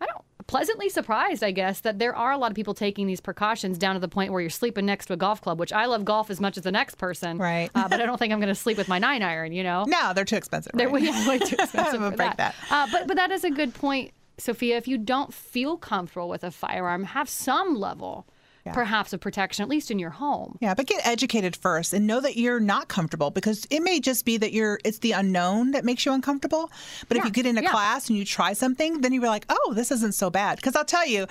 I 0.00 0.06
don't, 0.06 0.24
pleasantly 0.46 0.88
surprised, 0.88 1.44
I 1.44 1.52
guess, 1.52 1.80
that 1.80 1.98
there 1.98 2.14
are 2.14 2.32
a 2.32 2.38
lot 2.38 2.50
of 2.50 2.56
people 2.56 2.74
taking 2.74 3.06
these 3.06 3.20
precautions 3.20 3.78
down 3.78 3.94
to 3.94 4.00
the 4.00 4.08
point 4.08 4.32
where 4.32 4.40
you're 4.40 4.50
sleeping 4.50 4.84
next 4.84 5.06
to 5.06 5.12
a 5.12 5.16
golf 5.16 5.40
club, 5.40 5.60
which 5.60 5.72
I 5.72 5.86
love 5.86 6.04
golf 6.04 6.28
as 6.28 6.40
much 6.40 6.56
as 6.56 6.64
the 6.64 6.72
next 6.72 6.96
person. 6.96 7.38
Right. 7.38 7.70
Uh, 7.74 7.88
but 7.88 8.00
I 8.00 8.06
don't 8.06 8.18
think 8.18 8.32
I'm 8.32 8.40
going 8.40 8.48
to 8.48 8.54
sleep 8.54 8.76
with 8.76 8.88
my 8.88 8.98
nine 8.98 9.22
iron, 9.22 9.52
you 9.52 9.62
know? 9.62 9.84
No, 10.00 10.12
they're 10.14 10.24
too 10.24 10.36
expensive. 10.36 10.72
They're 10.74 10.88
right? 10.88 11.02
way, 11.02 11.28
way 11.28 11.38
too 11.38 11.56
expensive 11.60 12.00
for 12.00 12.10
break 12.10 12.36
that. 12.36 12.54
Uh, 12.70 12.86
but 12.90 13.06
but 13.06 13.16
that 13.16 13.30
is 13.30 13.44
a 13.44 13.50
good 13.50 13.74
point, 13.74 14.12
Sofia. 14.38 14.76
If 14.76 14.88
you 14.88 14.98
don't 14.98 15.34
feel 15.34 15.76
comfortable 15.76 16.28
with 16.28 16.44
a 16.44 16.50
firearm, 16.50 17.04
have 17.04 17.28
some 17.28 17.74
level, 17.74 18.26
perhaps, 18.64 19.12
of 19.12 19.20
protection, 19.20 19.62
at 19.62 19.68
least 19.68 19.90
in 19.90 19.98
your 19.98 20.10
home. 20.10 20.58
Yeah, 20.60 20.74
but 20.74 20.86
get 20.86 21.06
educated 21.06 21.56
first 21.56 21.92
and 21.92 22.06
know 22.06 22.20
that 22.20 22.36
you're 22.36 22.60
not 22.60 22.88
comfortable 22.88 23.30
because 23.30 23.66
it 23.70 23.80
may 23.80 24.00
just 24.00 24.24
be 24.24 24.36
that 24.38 24.52
you're 24.52 24.78
it's 24.84 24.98
the 24.98 25.12
unknown 25.12 25.72
that 25.72 25.84
makes 25.84 26.04
you 26.04 26.12
uncomfortable. 26.12 26.70
But 27.08 27.16
if 27.16 27.24
you 27.24 27.30
get 27.30 27.46
in 27.46 27.58
a 27.58 27.62
yeah. 27.62 27.70
class 27.70 28.08
and 28.08 28.18
you 28.18 28.24
try 28.24 28.52
something, 28.52 29.00
then 29.00 29.12
you're 29.12 29.24
like, 29.24 29.46
oh, 29.48 29.72
this 29.74 29.90
isn't 29.90 30.14
so 30.14 30.30
bad. 30.30 30.56
Because 30.56 30.76
I'll 30.76 30.84
tell 30.84 31.06
you, 31.06 31.26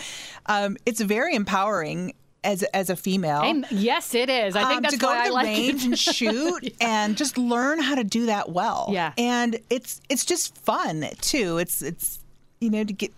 um, 0.47 0.77
it's 0.85 1.01
very 1.01 1.35
empowering 1.35 2.13
as 2.43 2.63
as 2.63 2.89
a 2.89 2.95
female. 2.95 3.41
And 3.41 3.65
yes, 3.69 4.15
it 4.15 4.29
is. 4.29 4.55
I 4.55 4.63
think 4.63 4.77
um, 4.77 4.81
that's 4.83 4.95
to 4.95 4.99
go 4.99 5.07
why 5.07 5.15
to 5.15 5.21
I 5.21 5.27
the 5.27 5.33
like 5.33 5.45
range 5.45 5.83
it. 5.83 5.85
and 5.85 5.99
shoot 5.99 6.75
and 6.81 7.17
just 7.17 7.37
learn 7.37 7.79
how 7.79 7.95
to 7.95 8.03
do 8.03 8.27
that 8.27 8.49
well. 8.49 8.89
Yeah. 8.91 9.13
and 9.17 9.59
it's 9.69 10.01
it's 10.09 10.25
just 10.25 10.57
fun 10.57 11.05
too. 11.21 11.57
It's 11.57 11.81
it's 11.81 12.19
you 12.59 12.69
know 12.69 12.83
to 12.83 12.93
get 12.93 13.13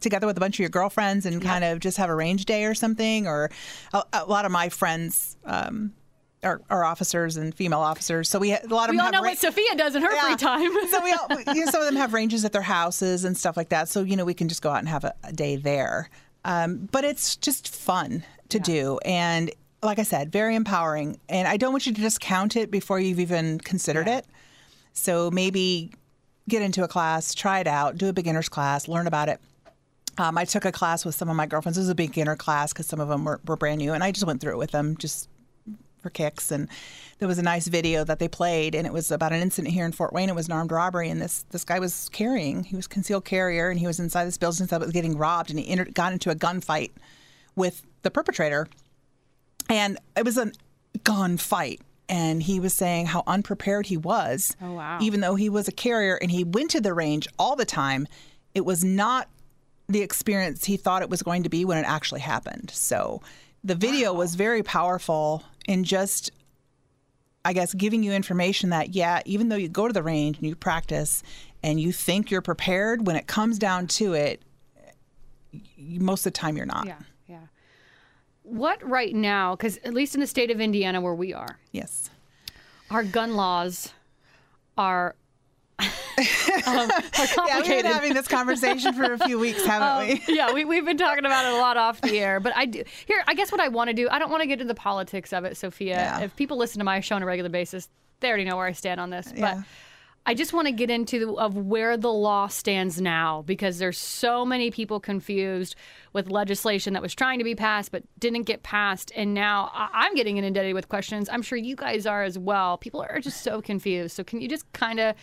together 0.00 0.26
with 0.26 0.36
a 0.36 0.40
bunch 0.40 0.56
of 0.56 0.60
your 0.60 0.68
girlfriends 0.68 1.24
and 1.26 1.40
kind 1.42 1.64
of 1.64 1.80
just 1.80 1.96
have 1.96 2.10
a 2.10 2.14
range 2.14 2.44
day 2.46 2.64
or 2.64 2.74
something. 2.74 3.26
Or 3.26 3.50
a, 3.92 4.02
a 4.12 4.24
lot 4.26 4.44
of 4.44 4.52
my 4.52 4.68
friends. 4.68 5.36
Um, 5.44 5.92
are, 6.44 6.60
are 6.70 6.82
officers 6.82 7.36
and 7.36 7.54
female 7.54 7.78
officers, 7.78 8.28
so 8.28 8.40
we 8.40 8.50
ha- 8.50 8.58
a 8.68 8.74
lot 8.74 8.88
of 8.88 8.94
we 8.94 8.96
them 8.96 9.06
all 9.06 9.12
know 9.12 9.20
ra- 9.22 9.28
what 9.28 9.38
Sofia 9.38 9.76
does 9.76 9.94
in 9.94 10.02
her 10.02 10.12
Yeah. 10.12 10.22
free 10.22 10.34
time. 10.34 10.72
so 10.90 11.00
we 11.00 11.12
all, 11.12 11.28
you 11.54 11.64
know, 11.64 11.70
some 11.70 11.80
of 11.80 11.86
them 11.86 11.94
have 11.94 12.12
ranges 12.12 12.44
at 12.44 12.50
their 12.50 12.62
houses 12.62 13.24
and 13.24 13.36
stuff 13.38 13.56
like 13.56 13.68
that. 13.68 13.88
So 13.88 14.02
you 14.02 14.16
know, 14.16 14.24
we 14.24 14.34
can 14.34 14.48
just 14.48 14.60
go 14.60 14.70
out 14.70 14.80
and 14.80 14.88
have 14.88 15.04
a, 15.04 15.14
a 15.22 15.32
day 15.32 15.54
there. 15.54 16.10
Um, 16.44 16.88
but 16.90 17.04
it's 17.04 17.36
just 17.36 17.72
fun 17.72 18.24
to 18.48 18.58
do, 18.58 18.98
and 19.04 19.52
like 19.84 20.00
I 20.00 20.02
said, 20.02 20.32
very 20.32 20.56
empowering. 20.56 21.20
And 21.28 21.46
I 21.46 21.56
don't 21.56 21.70
want 21.70 21.86
you 21.86 21.94
to 21.94 22.00
discount 22.00 22.56
it 22.56 22.72
before 22.72 22.98
you've 22.98 23.20
even 23.20 23.58
considered 23.60 24.08
it. 24.08 24.26
So 24.94 25.30
maybe 25.30 25.92
get 26.48 26.60
into 26.60 26.82
a 26.82 26.88
class, 26.88 27.34
try 27.34 27.60
it 27.60 27.68
out, 27.68 27.98
do 27.98 28.08
a 28.08 28.12
beginner's 28.12 28.48
class, 28.48 28.88
learn 28.88 29.06
about 29.06 29.28
it. 29.28 29.40
Um, 30.18 30.36
I 30.36 30.44
took 30.44 30.64
a 30.64 30.72
class 30.72 31.04
with 31.04 31.14
some 31.14 31.28
of 31.28 31.36
my 31.36 31.46
girlfriends. 31.46 31.78
It 31.78 31.82
was 31.82 31.88
a 31.88 31.94
beginner 31.94 32.36
class 32.36 32.72
because 32.72 32.86
some 32.86 33.00
of 33.00 33.08
them 33.08 33.24
were, 33.24 33.40
were 33.46 33.56
brand 33.56 33.78
new, 33.78 33.92
and 33.92 34.04
I 34.04 34.12
just 34.12 34.26
went 34.26 34.40
through 34.40 34.52
it 34.52 34.58
with 34.58 34.70
them 34.70 34.96
just 34.98 35.28
for 36.02 36.10
kicks. 36.10 36.50
And 36.50 36.68
there 37.18 37.28
was 37.28 37.38
a 37.38 37.42
nice 37.42 37.66
video 37.68 38.04
that 38.04 38.18
they 38.18 38.28
played, 38.28 38.74
and 38.74 38.86
it 38.86 38.92
was 38.92 39.10
about 39.10 39.32
an 39.32 39.40
incident 39.40 39.72
here 39.72 39.86
in 39.86 39.92
Fort 39.92 40.12
Wayne. 40.12 40.28
It 40.28 40.34
was 40.34 40.48
an 40.48 40.52
armed 40.52 40.70
robbery, 40.72 41.08
and 41.08 41.20
this 41.20 41.44
this 41.50 41.64
guy 41.64 41.78
was 41.78 42.08
carrying. 42.10 42.64
He 42.64 42.76
was 42.76 42.86
concealed 42.86 43.24
carrier, 43.24 43.70
and 43.70 43.80
he 43.80 43.86
was 43.86 43.98
inside 44.00 44.26
this 44.26 44.36
building 44.38 44.66
that 44.66 44.80
was 44.80 44.90
getting 44.92 45.16
robbed, 45.16 45.48
and 45.50 45.58
he 45.58 45.68
entered, 45.68 45.94
got 45.94 46.12
into 46.12 46.30
a 46.30 46.34
gunfight 46.34 46.90
with 47.56 47.82
the 48.02 48.10
perpetrator, 48.10 48.66
and 49.70 49.98
it 50.16 50.24
was 50.24 50.36
a 50.36 50.52
gunfight. 50.98 51.80
And 52.08 52.42
he 52.42 52.60
was 52.60 52.74
saying 52.74 53.06
how 53.06 53.22
unprepared 53.26 53.86
he 53.86 53.96
was, 53.96 54.54
Oh, 54.60 54.72
wow. 54.72 54.98
even 55.00 55.20
though 55.20 55.34
he 55.36 55.48
was 55.48 55.66
a 55.66 55.72
carrier 55.72 56.16
and 56.20 56.30
he 56.30 56.44
went 56.44 56.70
to 56.72 56.80
the 56.80 56.92
range 56.92 57.26
all 57.38 57.56
the 57.56 57.64
time. 57.64 58.06
It 58.54 58.66
was 58.66 58.84
not 58.84 59.28
the 59.88 60.00
experience 60.00 60.64
he 60.64 60.76
thought 60.76 61.02
it 61.02 61.10
was 61.10 61.22
going 61.22 61.42
to 61.42 61.48
be 61.48 61.64
when 61.64 61.78
it 61.78 61.84
actually 61.86 62.20
happened. 62.20 62.70
So 62.72 63.20
the 63.64 63.74
video 63.74 64.12
was 64.12 64.34
very 64.34 64.62
powerful 64.62 65.42
in 65.66 65.84
just, 65.84 66.30
I 67.44 67.52
guess, 67.52 67.74
giving 67.74 68.02
you 68.02 68.12
information 68.12 68.70
that, 68.70 68.94
yeah, 68.94 69.20
even 69.26 69.48
though 69.48 69.56
you 69.56 69.68
go 69.68 69.86
to 69.86 69.92
the 69.92 70.02
range 70.02 70.38
and 70.38 70.46
you 70.46 70.54
practice 70.56 71.22
and 71.62 71.80
you 71.80 71.92
think 71.92 72.30
you're 72.30 72.42
prepared, 72.42 73.06
when 73.06 73.16
it 73.16 73.26
comes 73.26 73.58
down 73.58 73.86
to 73.88 74.14
it, 74.14 74.42
most 75.78 76.20
of 76.26 76.32
the 76.32 76.38
time 76.38 76.56
you're 76.56 76.66
not. 76.66 76.86
Yeah, 76.86 76.98
yeah. 77.28 77.38
What 78.42 78.82
right 78.88 79.14
now, 79.14 79.54
because 79.54 79.76
at 79.78 79.94
least 79.94 80.14
in 80.14 80.20
the 80.20 80.26
state 80.26 80.50
of 80.50 80.60
Indiana 80.60 81.00
where 81.00 81.14
we 81.14 81.32
are, 81.34 81.58
Yes. 81.70 82.10
our 82.90 83.04
gun 83.04 83.34
laws 83.34 83.92
are, 84.76 85.14
Um, 86.66 86.90
are 86.90 87.48
Yeah, 87.48 87.56
we've 87.58 87.66
been 87.66 87.86
having 87.86 88.14
this 88.14 88.28
conversation 88.28 88.92
for 88.94 89.12
a 89.12 89.18
few 89.18 89.38
weeks, 89.38 89.64
haven't 89.64 89.88
um, 89.88 90.20
we? 90.28 90.34
yeah, 90.36 90.52
we, 90.52 90.64
we've 90.64 90.84
been 90.84 90.96
talking 90.98 91.24
about 91.24 91.44
it 91.46 91.52
a 91.52 91.56
lot 91.56 91.76
off 91.76 92.00
the 92.00 92.18
air. 92.18 92.40
But 92.40 92.56
I 92.56 92.66
do 92.66 92.82
here. 93.06 93.22
I 93.26 93.34
guess 93.34 93.50
what 93.52 93.60
I 93.60 93.68
want 93.68 93.88
to 93.88 93.94
do. 93.94 94.08
I 94.10 94.18
don't 94.18 94.30
want 94.30 94.42
to 94.42 94.46
get 94.46 94.60
into 94.60 94.72
the 94.72 94.78
politics 94.78 95.32
of 95.32 95.44
it, 95.44 95.56
Sofia. 95.56 95.94
Yeah. 95.96 96.20
If 96.20 96.36
people 96.36 96.56
listen 96.56 96.78
to 96.78 96.84
my 96.84 97.00
show 97.00 97.16
on 97.16 97.22
a 97.22 97.26
regular 97.26 97.50
basis, 97.50 97.88
they 98.20 98.28
already 98.28 98.44
know 98.44 98.56
where 98.56 98.66
I 98.66 98.72
stand 98.72 99.00
on 99.00 99.10
this. 99.10 99.28
But 99.30 99.38
Yeah. 99.38 99.62
I 100.24 100.34
just 100.34 100.52
want 100.52 100.68
to 100.68 100.72
get 100.72 100.88
into 100.88 101.36
of 101.36 101.56
where 101.56 101.96
the 101.96 102.12
law 102.12 102.46
stands 102.46 103.00
now 103.00 103.42
because 103.42 103.78
there's 103.78 103.98
so 103.98 104.44
many 104.44 104.70
people 104.70 105.00
confused 105.00 105.74
with 106.12 106.30
legislation 106.30 106.92
that 106.92 107.02
was 107.02 107.12
trying 107.12 107.40
to 107.40 107.44
be 107.44 107.56
passed 107.56 107.90
but 107.90 108.04
didn't 108.20 108.44
get 108.44 108.62
passed, 108.62 109.10
and 109.16 109.34
now 109.34 109.72
I- 109.74 109.88
I'm 109.92 110.14
getting 110.14 110.36
inundated 110.36 110.74
with 110.74 110.88
questions. 110.88 111.28
I'm 111.28 111.42
sure 111.42 111.58
you 111.58 111.74
guys 111.74 112.06
are 112.06 112.22
as 112.22 112.38
well. 112.38 112.78
People 112.78 113.02
are 113.02 113.18
just 113.18 113.42
so 113.42 113.60
confused. 113.60 114.14
So 114.14 114.22
can 114.22 114.40
you 114.40 114.46
just 114.48 114.72
kind 114.72 115.00
of 115.00 115.16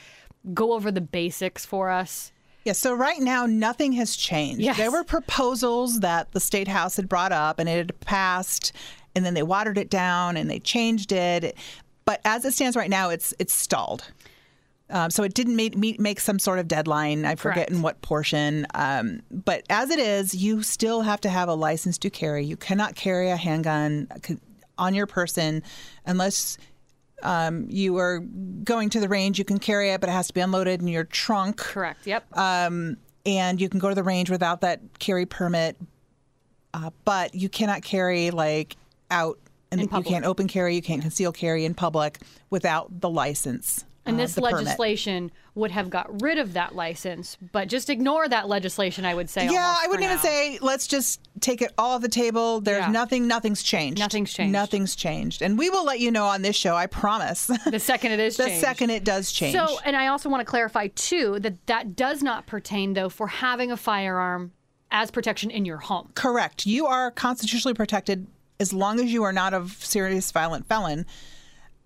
go 0.53 0.73
over 0.73 0.91
the 0.91 1.01
basics 1.01 1.65
for 1.65 1.89
us? 1.89 2.31
Yeah, 2.65 2.73
so 2.73 2.93
right 2.93 3.19
now 3.19 3.45
nothing 3.45 3.93
has 3.93 4.15
changed. 4.15 4.61
Yes. 4.61 4.77
There 4.77 4.91
were 4.91 5.03
proposals 5.03 6.01
that 6.01 6.31
the 6.33 6.39
state 6.39 6.67
house 6.67 6.97
had 6.97 7.07
brought 7.07 7.31
up 7.31 7.59
and 7.59 7.69
it 7.69 7.77
had 7.77 7.99
passed 8.01 8.73
and 9.15 9.25
then 9.25 9.33
they 9.33 9.43
watered 9.43 9.77
it 9.77 9.89
down 9.89 10.37
and 10.37 10.49
they 10.49 10.59
changed 10.59 11.11
it. 11.11 11.57
But 12.05 12.21
as 12.25 12.45
it 12.45 12.53
stands 12.53 12.75
right 12.75 12.89
now, 12.89 13.09
it's 13.09 13.33
it's 13.39 13.53
stalled. 13.53 14.11
Um, 14.91 15.11
so 15.11 15.21
it 15.23 15.35
didn't 15.35 15.55
make, 15.55 15.77
meet, 15.77 15.99
make 15.99 16.19
some 16.19 16.39
sort 16.39 16.57
of 16.57 16.67
deadline. 16.67 17.23
I 17.23 17.35
forget 17.35 17.67
Correct. 17.67 17.71
in 17.71 17.81
what 17.83 18.01
portion. 18.01 18.65
Um, 18.73 19.21
but 19.29 19.63
as 19.69 19.91
it 19.91 19.99
is, 19.99 20.33
you 20.33 20.63
still 20.63 21.01
have 21.01 21.21
to 21.21 21.29
have 21.29 21.47
a 21.47 21.53
license 21.53 21.99
to 21.99 22.09
carry. 22.09 22.43
You 22.43 22.57
cannot 22.57 22.95
carry 22.95 23.29
a 23.29 23.37
handgun 23.37 24.07
on 24.79 24.95
your 24.95 25.05
person 25.05 25.61
unless 26.07 26.57
um, 27.23 27.65
you 27.69 27.97
are 27.97 28.19
going 28.19 28.89
to 28.91 28.99
the 28.99 29.09
range. 29.09 29.39
You 29.39 29.45
can 29.45 29.59
carry 29.59 29.91
it, 29.91 30.01
but 30.01 30.09
it 30.09 30.13
has 30.13 30.27
to 30.27 30.33
be 30.33 30.41
unloaded 30.41 30.81
in 30.81 30.87
your 30.87 31.03
trunk 31.03 31.57
Correct. 31.57 32.05
Yep. 32.05 32.37
and 33.25 33.59
you 33.59 33.69
can 33.69 33.79
go 33.79 33.89
to 33.89 33.95
the 33.95 34.03
range 34.03 34.29
without 34.29 34.61
that 34.61 34.81
carry 34.99 35.25
permit. 35.25 35.77
Uh, 36.73 36.91
but 37.03 37.33
you 37.33 37.49
cannot 37.49 37.81
carry 37.81 38.31
like 38.31 38.77
out, 39.09 39.39
and 39.71 39.81
you 39.81 39.87
can't 39.87 40.25
open 40.25 40.47
carry, 40.47 40.75
you 40.75 40.81
can't 40.81 41.01
conceal 41.01 41.31
carry 41.31 41.65
in 41.65 41.73
public 41.73 42.19
without 42.49 43.01
the 43.01 43.09
license. 43.09 43.85
And 44.05 44.15
uh, 44.15 44.23
this 44.23 44.35
the 44.35 44.41
permit. 44.41 44.63
legislation 44.63 45.31
would 45.55 45.71
have 45.71 45.89
got 45.89 46.21
rid 46.21 46.37
of 46.37 46.53
that 46.53 46.73
license, 46.75 47.37
but 47.51 47.67
just 47.67 47.89
ignore 47.89 48.27
that 48.27 48.47
legislation. 48.47 49.05
I 49.05 49.13
would 49.13 49.29
say. 49.29 49.45
Yeah, 49.45 49.75
I 49.77 49.87
wouldn't 49.87 50.03
even 50.05 50.15
now. 50.15 50.21
say 50.21 50.57
let's 50.61 50.87
just 50.87 51.19
take 51.41 51.61
it 51.61 51.73
all 51.77 51.95
off 51.95 52.01
the 52.01 52.07
table. 52.09 52.61
There's 52.61 52.85
Yeah. 52.85 52.91
nothing, 52.91 53.27
nothing's 53.27 53.61
changed. 53.61 53.99
Nothing's 53.99 54.33
changed. 54.33 54.53
Nothing's 54.53 54.95
changed. 54.95 55.41
And 55.41 55.57
we 55.57 55.69
will 55.69 55.85
let 55.85 55.99
you 55.99 56.11
know 56.11 56.25
on 56.25 56.41
this 56.41 56.55
show, 56.55 56.75
I 56.75 56.87
promise. 56.87 57.47
the 57.69 57.79
second 57.79 58.13
it 58.13 58.19
is 58.19 58.37
the 58.37 58.45
changed. 58.45 58.61
second 58.61 58.89
it 58.89 59.03
does 59.03 59.31
change. 59.31 59.55
So, 59.55 59.79
and 59.85 59.95
I 59.95 60.07
also 60.07 60.29
want 60.29 60.41
to 60.41 60.45
clarify 60.45 60.87
too 60.95 61.39
that 61.41 61.65
that 61.67 61.95
does 61.95 62.23
not 62.23 62.45
pertain 62.47 62.93
though 62.93 63.09
for 63.09 63.27
having 63.27 63.71
a 63.71 63.77
firearm 63.77 64.53
as 64.91 65.11
protection 65.11 65.51
in 65.51 65.65
your 65.65 65.77
home. 65.77 66.09
Correct. 66.15 66.65
You 66.65 66.87
are 66.87 67.11
constitutionally 67.11 67.75
protected 67.75 68.27
as 68.59 68.73
long 68.73 68.99
as 68.99 69.05
you 69.13 69.23
are 69.23 69.31
not 69.33 69.53
a 69.53 69.67
serious 69.79 70.31
violent 70.31 70.67
felon 70.67 71.05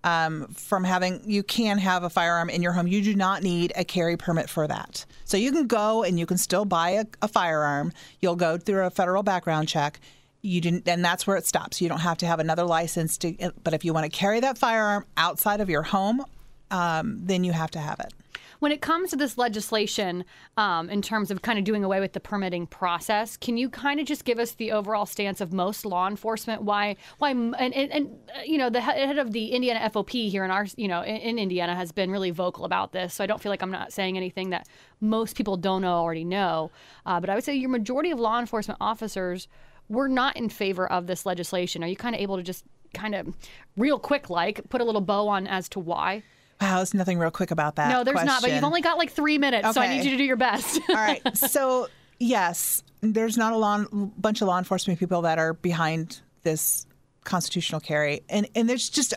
um, 0.04 0.46
from 0.48 0.84
having, 0.84 1.22
you 1.24 1.42
can 1.42 1.78
have 1.78 2.04
a 2.04 2.10
firearm 2.10 2.50
in 2.50 2.62
your 2.62 2.72
home. 2.72 2.86
You 2.86 3.02
do 3.02 3.16
not 3.16 3.42
need 3.42 3.72
a 3.74 3.84
carry 3.84 4.16
permit 4.16 4.50
for 4.50 4.68
that. 4.68 5.06
So 5.24 5.38
you 5.38 5.50
can 5.50 5.66
go 5.66 6.04
and 6.04 6.18
you 6.18 6.26
can 6.26 6.36
still 6.36 6.66
buy 6.66 6.90
a, 6.90 7.06
a 7.22 7.26
firearm. 7.26 7.90
You'll 8.20 8.36
go 8.36 8.58
through 8.58 8.84
a 8.84 8.90
federal 8.90 9.22
background 9.22 9.66
check. 9.66 9.98
You 10.42 10.60
didn't, 10.60 10.86
and 10.86 11.02
that's 11.02 11.26
where 11.26 11.38
it 11.38 11.46
stops. 11.46 11.80
You 11.80 11.88
don't 11.88 12.00
have 12.00 12.18
to 12.18 12.26
have 12.26 12.38
another 12.38 12.64
license 12.64 13.16
to. 13.18 13.50
But 13.64 13.72
if 13.72 13.82
you 13.82 13.94
want 13.94 14.04
to 14.04 14.16
carry 14.16 14.40
that 14.40 14.58
firearm 14.58 15.06
outside 15.16 15.62
of 15.62 15.70
your 15.70 15.82
home, 15.82 16.22
um, 16.70 17.20
then 17.22 17.42
you 17.42 17.52
have 17.52 17.70
to 17.70 17.78
have 17.78 17.98
it. 18.00 18.12
When 18.60 18.72
it 18.72 18.80
comes 18.80 19.10
to 19.10 19.16
this 19.16 19.36
legislation, 19.36 20.24
um, 20.56 20.88
in 20.90 21.02
terms 21.02 21.30
of 21.30 21.42
kind 21.42 21.58
of 21.58 21.64
doing 21.64 21.84
away 21.84 22.00
with 22.00 22.12
the 22.12 22.20
permitting 22.20 22.66
process, 22.66 23.36
can 23.36 23.56
you 23.56 23.68
kind 23.68 24.00
of 24.00 24.06
just 24.06 24.24
give 24.24 24.38
us 24.38 24.52
the 24.52 24.72
overall 24.72 25.06
stance 25.06 25.40
of 25.40 25.52
most 25.52 25.84
law 25.84 26.08
enforcement? 26.08 26.62
Why, 26.62 26.96
why, 27.18 27.30
and, 27.30 27.54
and, 27.56 27.74
and 27.74 28.10
uh, 28.36 28.42
you 28.44 28.58
know, 28.58 28.70
the 28.70 28.80
head 28.80 29.18
of 29.18 29.32
the 29.32 29.48
Indiana 29.48 29.80
FOP 29.90 30.10
here 30.10 30.44
in 30.44 30.50
our, 30.50 30.66
you 30.76 30.88
know, 30.88 31.02
in, 31.02 31.16
in 31.16 31.38
Indiana 31.38 31.74
has 31.74 31.92
been 31.92 32.10
really 32.10 32.30
vocal 32.30 32.64
about 32.64 32.92
this. 32.92 33.14
So 33.14 33.24
I 33.24 33.26
don't 33.26 33.40
feel 33.40 33.50
like 33.50 33.62
I'm 33.62 33.70
not 33.70 33.92
saying 33.92 34.16
anything 34.16 34.50
that 34.50 34.68
most 35.00 35.36
people 35.36 35.56
don't 35.56 35.84
already 35.84 36.24
know. 36.24 36.70
Uh, 37.04 37.20
but 37.20 37.30
I 37.30 37.34
would 37.34 37.44
say 37.44 37.54
your 37.54 37.70
majority 37.70 38.10
of 38.10 38.20
law 38.20 38.38
enforcement 38.38 38.78
officers 38.80 39.48
were 39.88 40.08
not 40.08 40.36
in 40.36 40.48
favor 40.48 40.90
of 40.90 41.06
this 41.06 41.26
legislation. 41.26 41.84
Are 41.84 41.88
you 41.88 41.96
kind 41.96 42.14
of 42.14 42.20
able 42.20 42.36
to 42.36 42.42
just 42.42 42.64
kind 42.94 43.14
of 43.14 43.34
real 43.76 43.98
quick, 43.98 44.30
like, 44.30 44.68
put 44.70 44.80
a 44.80 44.84
little 44.84 45.00
bow 45.00 45.28
on 45.28 45.46
as 45.46 45.68
to 45.70 45.80
why? 45.80 46.22
Wow, 46.60 46.76
there's 46.76 46.94
nothing 46.94 47.18
real 47.18 47.30
quick 47.30 47.50
about 47.50 47.76
that. 47.76 47.90
No, 47.90 48.04
there's 48.04 48.24
not, 48.24 48.42
but 48.42 48.52
you've 48.52 48.64
only 48.64 48.80
got 48.80 48.98
like 48.98 49.10
three 49.10 49.38
minutes, 49.38 49.74
so 49.74 49.80
I 49.80 49.88
need 49.88 50.04
you 50.04 50.12
to 50.12 50.16
do 50.16 50.24
your 50.24 50.36
best. 50.36 50.80
All 50.88 50.94
right. 50.94 51.20
So, 51.34 51.88
yes, 52.18 52.82
there's 53.00 53.36
not 53.36 53.52
a 53.52 53.56
law, 53.56 53.84
bunch 53.92 54.40
of 54.40 54.48
law 54.48 54.58
enforcement 54.58 54.98
people 54.98 55.22
that 55.22 55.38
are 55.38 55.52
behind 55.54 56.20
this 56.42 56.86
constitutional 57.24 57.80
carry. 57.80 58.22
And, 58.28 58.48
and 58.54 58.68
there's 58.68 58.88
just 58.88 59.14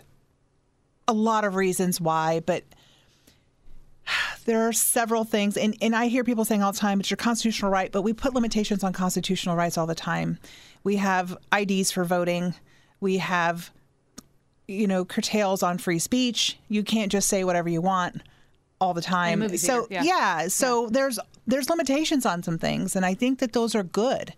a 1.08 1.14
lot 1.14 1.46
of 1.46 1.56
reasons 1.56 2.02
why, 2.02 2.42
but 2.42 2.64
there 4.46 4.68
are 4.68 4.74
several 4.74 5.24
things. 5.24 5.58
And, 5.58 5.76
and 5.82 5.96
I 5.96 6.08
hear 6.08 6.24
people 6.24 6.46
saying 6.46 6.64
all 6.64 6.72
the 6.72 6.80
time, 6.80 7.00
it's 7.00 7.10
your 7.10 7.18
constitutional 7.18 7.72
right, 7.72 7.92
but 7.92 8.02
we 8.02 8.14
put 8.14 8.34
limitations 8.34 8.84
on 8.84 8.94
constitutional 8.94 9.56
rights 9.56 9.78
all 9.78 9.88
the 9.88 9.96
time. 9.96 10.40
We 10.84 10.98
have 10.98 11.38
IDs 11.56 11.92
for 11.92 12.04
voting. 12.04 12.56
We 13.00 13.18
have 13.18 13.72
you 14.68 14.88
know, 14.88 15.06
curtails 15.06 15.64
on 15.64 15.78
free 15.78 16.00
speech. 16.00 16.58
You 16.70 16.84
can't 16.84 17.12
just 17.12 17.28
say 17.30 17.44
whatever 17.44 17.70
you 17.70 17.82
want 17.82 18.22
all 18.80 18.94
the 18.94 19.02
time. 19.02 19.42
so 19.58 19.86
theater, 19.86 20.06
yeah. 20.06 20.48
so 20.48 20.88
there's 20.90 21.20
there's 21.46 21.70
limitations 21.70 22.26
on 22.26 22.44
some 22.44 22.58
things, 22.58 22.96
and 22.96 23.06
I 23.06 23.14
think 23.14 23.40
that 23.40 23.54
those 23.54 23.76
are 23.76 23.84
good. 23.84 24.34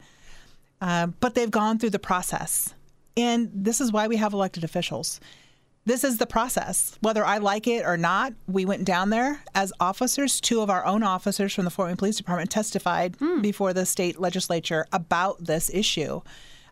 Uh, 0.82 1.08
but 1.20 1.36
they've 1.36 1.52
gone 1.52 1.78
through 1.78 1.90
the 1.90 2.00
process, 2.00 2.74
and 3.18 3.50
this 3.54 3.82
is 3.82 3.92
why 3.92 4.08
we 4.08 4.16
have 4.18 4.32
elected 4.34 4.64
officials. 4.64 5.20
This 5.86 6.04
is 6.04 6.18
the 6.18 6.28
process. 6.28 6.98
Whether 7.02 7.26
I 7.26 7.40
like 7.40 7.66
it 7.66 7.84
or 7.84 7.98
not, 7.98 8.34
we 8.48 8.64
went 8.64 8.86
down 8.86 9.10
there 9.10 9.42
as 9.56 9.74
officers. 9.80 10.40
Two 10.40 10.62
of 10.62 10.70
our 10.70 10.86
own 10.86 11.02
officers 11.04 11.54
from 11.54 11.66
the 11.66 11.72
Fort 11.72 11.88
Wayne 11.88 11.98
Police 11.98 12.18
Department 12.18 12.52
testified 12.52 13.18
before 13.42 13.74
the 13.74 13.86
state 13.86 14.20
legislature 14.20 14.86
about 14.94 15.44
this 15.44 15.70
issue. 15.74 16.22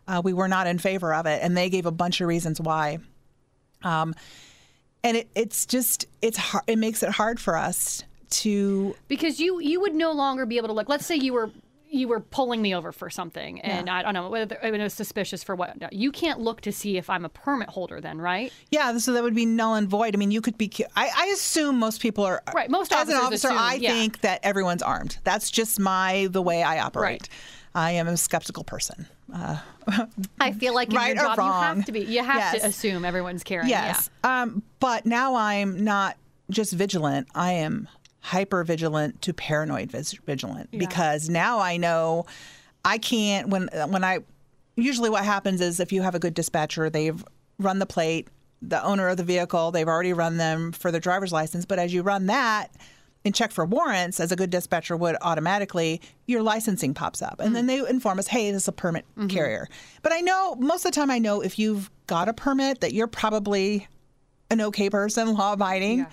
Uh, 0.06 0.22
we 0.24 0.32
were 0.32 0.46
not 0.48 0.66
in 0.68 0.78
favor 0.78 1.12
of 1.12 1.26
it, 1.26 1.40
and 1.42 1.56
they 1.56 1.68
gave 1.68 1.84
a 1.84 1.90
bunch 1.90 2.20
of 2.20 2.28
reasons 2.28 2.60
why. 2.60 2.98
Um, 3.82 4.14
and 5.04 5.16
it, 5.16 5.28
it's 5.34 5.66
just 5.66 6.06
it's 6.22 6.38
hard, 6.38 6.64
it 6.66 6.76
makes 6.76 7.02
it 7.02 7.10
hard 7.10 7.40
for 7.40 7.56
us 7.56 8.04
to 8.30 8.94
because 9.08 9.40
you 9.40 9.60
you 9.60 9.80
would 9.80 9.94
no 9.94 10.12
longer 10.12 10.46
be 10.46 10.56
able 10.56 10.68
to 10.68 10.74
look. 10.74 10.88
Let's 10.88 11.06
say 11.06 11.16
you 11.16 11.32
were 11.32 11.50
you 11.90 12.06
were 12.06 12.20
pulling 12.20 12.60
me 12.60 12.74
over 12.74 12.92
for 12.92 13.08
something, 13.08 13.60
and 13.62 13.88
I 13.88 14.02
don't 14.02 14.12
know 14.12 14.28
whether 14.28 14.58
I 14.62 14.70
mean, 14.70 14.80
it 14.80 14.84
was 14.84 14.92
suspicious 14.92 15.42
for 15.42 15.54
what. 15.54 15.92
You 15.92 16.12
can't 16.12 16.40
look 16.40 16.60
to 16.62 16.72
see 16.72 16.98
if 16.98 17.08
I'm 17.08 17.24
a 17.24 17.30
permit 17.30 17.68
holder, 17.70 18.00
then, 18.00 18.20
right? 18.20 18.52
yeah 18.70 18.96
so 18.98 19.12
that 19.12 19.22
would 19.22 19.34
be 19.34 19.46
null 19.46 19.74
and 19.74 19.88
void 19.88 20.14
i 20.14 20.18
mean 20.18 20.30
you 20.30 20.40
could 20.40 20.58
be 20.58 20.70
i, 20.96 21.10
I 21.16 21.26
assume 21.32 21.78
most 21.78 22.02
people 22.02 22.24
are 22.24 22.42
Right, 22.54 22.70
most 22.70 22.92
as 22.92 23.08
an 23.08 23.16
officer 23.16 23.48
assume, 23.48 23.58
i 23.58 23.74
yeah. 23.74 23.92
think 23.92 24.20
that 24.20 24.40
everyone's 24.42 24.82
armed 24.82 25.18
that's 25.24 25.50
just 25.50 25.80
my 25.80 26.28
the 26.30 26.42
way 26.42 26.62
i 26.62 26.80
operate 26.80 27.28
i 27.74 27.92
am 27.92 28.06
a 28.08 28.16
skeptical 28.16 28.64
person 28.64 29.06
uh, 29.34 29.58
I 30.40 30.52
feel 30.52 30.74
like 30.74 30.88
in 30.88 30.96
Right 30.96 31.14
your 31.14 31.30
or 31.30 31.36
job 31.36 31.38
you 31.38 31.52
have 31.52 31.84
to 31.86 31.92
be. 31.92 32.00
You 32.00 32.22
have 32.24 32.36
Yes. 32.36 32.60
to 32.62 32.66
assume 32.68 33.04
everyone's 33.04 33.42
carrying. 33.44 33.68
yes 33.68 34.08
um, 34.24 34.62
but 34.80 35.04
now 35.06 35.34
i'm 35.34 35.84
not 35.84 36.16
just 36.50 36.72
vigilant 36.72 37.28
i 37.34 37.52
am 37.52 37.88
hyper 38.20 38.64
vigilant 38.64 39.20
to 39.22 39.32
paranoid 39.34 39.90
vis- 39.90 40.12
vigilant 40.26 40.70
because 40.70 41.28
now 41.28 41.58
i 41.58 41.76
know 41.76 42.24
I 42.84 42.96
can't 42.98 43.48
when 43.48 43.68
when 43.88 44.02
I 44.04 44.20
usually 44.76 45.10
what 45.10 45.24
happens 45.24 45.60
is 45.60 45.80
if 45.80 45.92
you 45.92 46.00
have 46.02 46.14
a 46.14 46.18
good 46.18 46.32
dispatcher, 46.32 46.88
they've 46.88 47.22
run 47.58 47.80
the 47.80 47.86
plate, 47.86 48.28
the 48.62 48.82
owner 48.82 49.08
of 49.08 49.16
the 49.16 49.24
vehicle, 49.24 49.72
they've 49.72 49.88
already 49.88 50.12
run 50.12 50.36
them 50.36 50.70
for 50.72 50.90
their 50.92 51.00
driver's 51.00 51.32
license. 51.32 51.66
But 51.66 51.80
as 51.80 51.92
you 51.92 52.02
run 52.02 52.26
that 52.26 52.70
and 53.28 53.34
check 53.34 53.52
for 53.52 53.66
warrants, 53.66 54.20
as 54.20 54.32
a 54.32 54.36
good 54.36 54.48
dispatcher 54.48 54.96
would 54.96 55.16
automatically, 55.20 56.00
your 56.26 56.42
licensing 56.42 56.94
pops 56.94 57.20
up. 57.20 57.40
And 57.40 57.54
then 57.54 57.66
they 57.66 57.86
inform 57.86 58.18
us, 58.18 58.26
hey, 58.26 58.50
this 58.50 58.62
is 58.62 58.68
a 58.68 58.72
permit 58.72 59.04
carrier. 59.28 59.68
But 60.02 60.12
I 60.12 60.20
know 60.20 60.56
most 60.56 60.86
of 60.86 60.92
the 60.92 60.96
time, 60.96 61.10
I 61.10 61.18
know 61.18 61.42
if 61.42 61.58
you've 61.58 61.90
got 62.06 62.28
a 62.28 62.32
permit 62.32 62.80
that 62.80 62.94
you're 62.94 63.06
probably 63.06 63.86
an 64.50 64.62
okay 64.62 64.88
person, 64.88 65.34
law 65.34 65.52
abiding. 65.52 66.06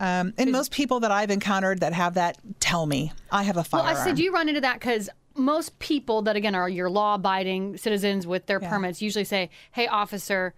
Um, 0.00 0.32
and 0.38 0.50
most 0.50 0.70
people 0.72 1.00
that 1.00 1.10
I've 1.10 1.30
encountered 1.30 1.80
that 1.80 1.92
have 1.92 2.14
that 2.14 2.38
tell 2.60 2.86
me 2.86 3.12
I 3.30 3.42
have 3.42 3.56
a 3.56 3.64
Well, 3.70 3.82
firearm. 3.82 3.96
I 3.96 4.04
said 4.04 4.18
you 4.18 4.32
run 4.32 4.48
into 4.48 4.62
that 4.62 4.80
because 4.80 5.10
most 5.36 5.78
people 5.80 6.22
that 6.22 6.34
again 6.34 6.54
are 6.54 6.68
your 6.68 6.88
law-abiding 6.88 7.76
citizens 7.76 8.26
with 8.26 8.46
their 8.46 8.58
permits 8.58 9.02
usually 9.02 9.24
say, 9.24 9.50
"Hey, 9.72 9.86
officer." 9.86 10.54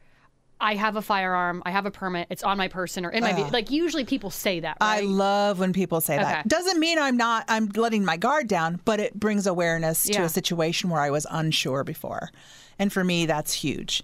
I 0.60 0.74
have 0.74 0.96
a 0.96 1.02
firearm. 1.02 1.62
I 1.64 1.70
have 1.70 1.86
a 1.86 1.90
permit. 1.90 2.26
It's 2.30 2.42
on 2.42 2.58
my 2.58 2.68
person 2.68 3.04
or 3.06 3.10
in 3.10 3.22
my 3.22 3.32
vehicle. 3.32 3.50
Like 3.52 3.70
usually 3.70 4.04
people 4.04 4.30
say 4.30 4.60
that, 4.60 4.76
I 4.80 5.00
love 5.00 5.58
when 5.58 5.72
people 5.72 6.00
say 6.00 6.14
Okay. 6.14 6.24
that. 6.24 6.48
Doesn't 6.48 6.78
mean 6.78 6.98
I'm 6.98 7.16
not 7.16 7.44
I'm 7.48 7.68
letting 7.74 8.04
my 8.04 8.16
guard 8.16 8.46
down, 8.48 8.80
but 8.84 9.00
it 9.00 9.18
brings 9.18 9.46
awareness 9.46 10.04
to 10.04 10.22
a 10.22 10.28
situation 10.28 10.90
where 10.90 11.00
I 11.00 11.10
was 11.10 11.26
unsure 11.30 11.84
before. 11.84 12.30
And 12.78 12.92
for 12.92 13.02
me 13.04 13.26
that's 13.26 13.52
huge. 13.54 14.02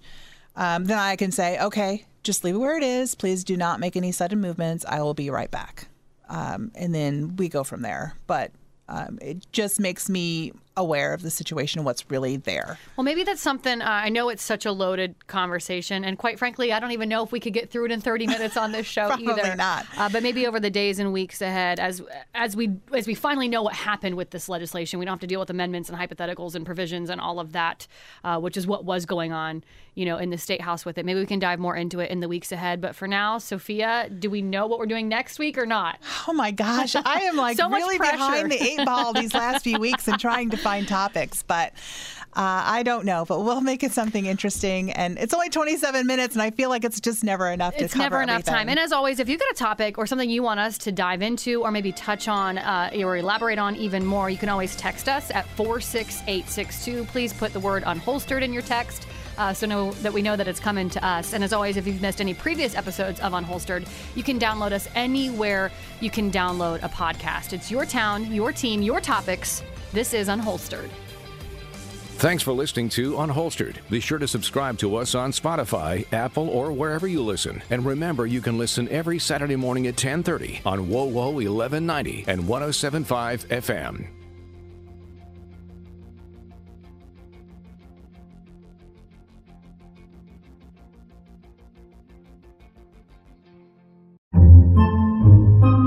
Um, 0.55 0.85
then 0.85 0.97
I 0.97 1.15
can 1.15 1.31
say, 1.31 1.59
okay, 1.59 2.05
just 2.23 2.43
leave 2.43 2.55
it 2.55 2.59
where 2.59 2.75
it 2.77 2.83
is. 2.83 3.13
Please 3.13 3.43
do 3.43 3.55
not 3.55 3.79
make 3.79 3.95
any 3.95 4.11
sudden 4.11 4.41
movements. 4.41 4.83
I 4.87 5.01
will 5.01 5.13
be 5.13 5.29
right 5.29 5.51
back. 5.51 5.87
Um, 6.29 6.71
and 6.75 6.93
then 6.93 7.35
we 7.37 7.47
go 7.47 7.63
from 7.63 7.83
there. 7.83 8.15
But 8.25 8.51
um, 8.89 9.19
it 9.21 9.45
just 9.51 9.79
makes 9.79 10.09
me 10.09 10.53
aware 10.77 11.13
of 11.13 11.21
the 11.23 11.29
situation 11.29 11.79
and 11.79 11.85
what's 11.85 12.09
really 12.09 12.37
there. 12.37 12.77
Well, 12.95 13.03
maybe 13.03 13.23
that's 13.23 13.41
something. 13.41 13.81
Uh, 13.81 13.85
I 13.85 14.09
know 14.09 14.29
it's 14.29 14.43
such 14.43 14.65
a 14.65 14.71
loaded 14.71 15.27
conversation, 15.27 16.05
and 16.05 16.17
quite 16.17 16.39
frankly, 16.39 16.71
I 16.71 16.79
don't 16.79 16.91
even 16.91 17.09
know 17.09 17.23
if 17.23 17.31
we 17.31 17.39
could 17.39 17.53
get 17.53 17.69
through 17.69 17.85
it 17.85 17.91
in 17.91 17.99
30 17.99 18.27
minutes 18.27 18.55
on 18.55 18.71
this 18.71 18.85
show 18.97 19.07
Probably 19.07 19.27
either. 19.27 19.55
not. 19.55 19.85
Uh, 19.97 20.07
but 20.07 20.23
maybe 20.23 20.47
over 20.47 20.59
the 20.59 20.69
days 20.69 20.99
and 20.99 21.11
weeks 21.11 21.41
ahead, 21.41 21.79
as 21.79 22.01
as 22.33 22.55
we 22.55 22.71
as 22.93 23.07
we 23.07 23.15
finally 23.15 23.47
know 23.47 23.63
what 23.63 23.73
happened 23.73 24.15
with 24.15 24.29
this 24.29 24.47
legislation, 24.47 24.99
we 24.99 25.05
don't 25.05 25.13
have 25.13 25.19
to 25.21 25.27
deal 25.27 25.39
with 25.39 25.49
amendments 25.49 25.89
and 25.89 25.97
hypotheticals 25.97 26.55
and 26.55 26.65
provisions 26.65 27.09
and 27.09 27.19
all 27.19 27.39
of 27.39 27.51
that, 27.53 27.87
uh, 28.23 28.39
which 28.39 28.55
is 28.55 28.67
what 28.67 28.85
was 28.85 29.05
going 29.05 29.33
on, 29.33 29.63
you 29.95 30.05
know, 30.05 30.17
in 30.17 30.29
the 30.29 30.37
state 30.37 30.61
house 30.61 30.85
with 30.85 30.97
it. 30.97 31.05
Maybe 31.05 31.19
we 31.19 31.25
can 31.25 31.39
dive 31.39 31.59
more 31.59 31.75
into 31.75 31.99
it 31.99 32.11
in 32.11 32.19
the 32.19 32.27
weeks 32.27 32.51
ahead. 32.51 32.79
But 32.81 32.95
for 32.95 33.07
now, 33.07 33.39
Sofia, 33.39 34.09
do 34.09 34.29
we 34.29 34.41
know 34.43 34.67
what 34.67 34.77
we're 34.79 34.85
doing 34.85 35.07
next 35.09 35.39
week 35.39 35.57
or 35.57 35.65
not? 35.65 35.97
Oh 36.27 36.33
my 36.33 36.51
gosh, 36.51 36.95
I 36.95 37.21
am 37.21 37.35
like 37.35 37.57
So 37.57 37.69
really 37.69 37.97
behind 37.97 38.51
the 38.51 38.61
eight 38.63 38.85
ball 38.85 39.13
these 39.13 39.33
last 39.33 39.63
few 39.63 39.79
weeks 39.79 40.07
and 40.07 40.19
trying 40.19 40.49
to 40.51 40.57
find 40.67 40.85
topics, 40.87 41.43
but 41.43 41.71
uh, 42.35 42.61
I 42.65 42.83
don't 42.83 43.05
know. 43.05 43.23
But 43.25 43.39
we'll 43.41 43.61
make 43.61 43.83
it 43.83 43.93
something 43.93 44.25
interesting. 44.25 44.91
And 44.91 45.17
it's 45.17 45.33
only 45.33 45.49
27 45.49 46.05
minutes, 46.05 46.35
and 46.35 46.41
I 46.41 46.51
feel 46.51 46.69
like 46.69 46.83
it's 46.83 46.99
just 46.99 47.23
never 47.23 47.49
enough 47.49 47.77
to 47.77 47.85
It's 47.85 47.93
cover 47.93 48.03
never 48.03 48.21
enough 48.21 48.33
everything. 48.41 48.53
time. 48.53 48.69
And 48.69 48.77
as 48.77 48.91
always, 48.91 49.21
if 49.21 49.29
you've 49.29 49.39
got 49.39 49.49
a 49.51 49.55
topic 49.55 49.97
or 49.97 50.05
something 50.05 50.29
you 50.29 50.43
want 50.43 50.59
us 50.59 50.77
to 50.79 50.91
dive 50.91 51.21
into 51.21 51.63
or 51.63 51.71
maybe 51.71 51.93
touch 51.93 52.27
on 52.27 52.57
uh, 52.57 52.91
or 53.01 53.15
elaborate 53.15 53.59
on 53.59 53.77
even 53.77 54.05
more, 54.05 54.29
you 54.29 54.37
can 54.37 54.49
always 54.49 54.75
text 54.75 55.07
us 55.07 55.31
at 55.31 55.47
46862. 55.55 57.05
Please 57.05 57.31
put 57.31 57.53
the 57.53 57.61
word 57.61 57.83
unholstered 57.83 58.41
in 58.41 58.51
your 58.51 58.63
text. 58.63 59.07
Uh, 59.37 59.53
so 59.53 59.67
know 59.67 59.91
that 60.01 60.11
we 60.11 60.21
know 60.21 60.35
that 60.35 60.47
it's 60.47 60.59
coming 60.59 60.89
to 60.89 61.05
us. 61.05 61.33
And 61.33 61.43
as 61.43 61.53
always, 61.53 61.77
if 61.77 61.87
you've 61.87 62.01
missed 62.01 62.19
any 62.19 62.33
previous 62.33 62.75
episodes 62.75 63.19
of 63.19 63.33
Unholstered, 63.33 63.87
you 64.15 64.23
can 64.23 64.39
download 64.39 64.71
us 64.71 64.87
anywhere 64.95 65.71
you 66.01 66.09
can 66.09 66.31
download 66.31 66.83
a 66.83 66.89
podcast. 66.89 67.53
It's 67.53 67.69
your 67.69 67.85
town, 67.85 68.33
your 68.33 68.51
team, 68.51 68.81
your 68.81 68.99
topics. 68.99 69.61
This 69.93 70.13
is 70.13 70.27
Unholstered. 70.27 70.89
Thanks 72.17 72.41
for 72.41 72.51
listening 72.51 72.89
to 72.89 73.13
Unholstered. 73.13 73.77
Be 73.89 73.99
sure 73.99 74.17
to 74.17 74.27
subscribe 74.27 74.79
to 74.79 74.95
us 74.95 75.13
on 75.13 75.31
Spotify, 75.31 76.11
Apple, 76.11 76.49
or 76.49 76.71
wherever 76.71 77.07
you 77.07 77.21
listen. 77.21 77.61
And 77.69 77.85
remember, 77.85 78.25
you 78.25 78.41
can 78.41 78.57
listen 78.57 78.89
every 78.89 79.19
Saturday 79.19 79.55
morning 79.55 79.85
at 79.85 79.97
10:30 79.97 80.61
on 80.65 80.87
WoWo 80.87 81.31
1190 81.33 82.25
and 82.27 82.47
107.5 82.47 83.45
FM. 83.49 84.07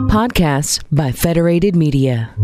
Podcasts 0.08 0.82
by 0.92 1.12
Federated 1.12 1.74
Media. 1.74 2.34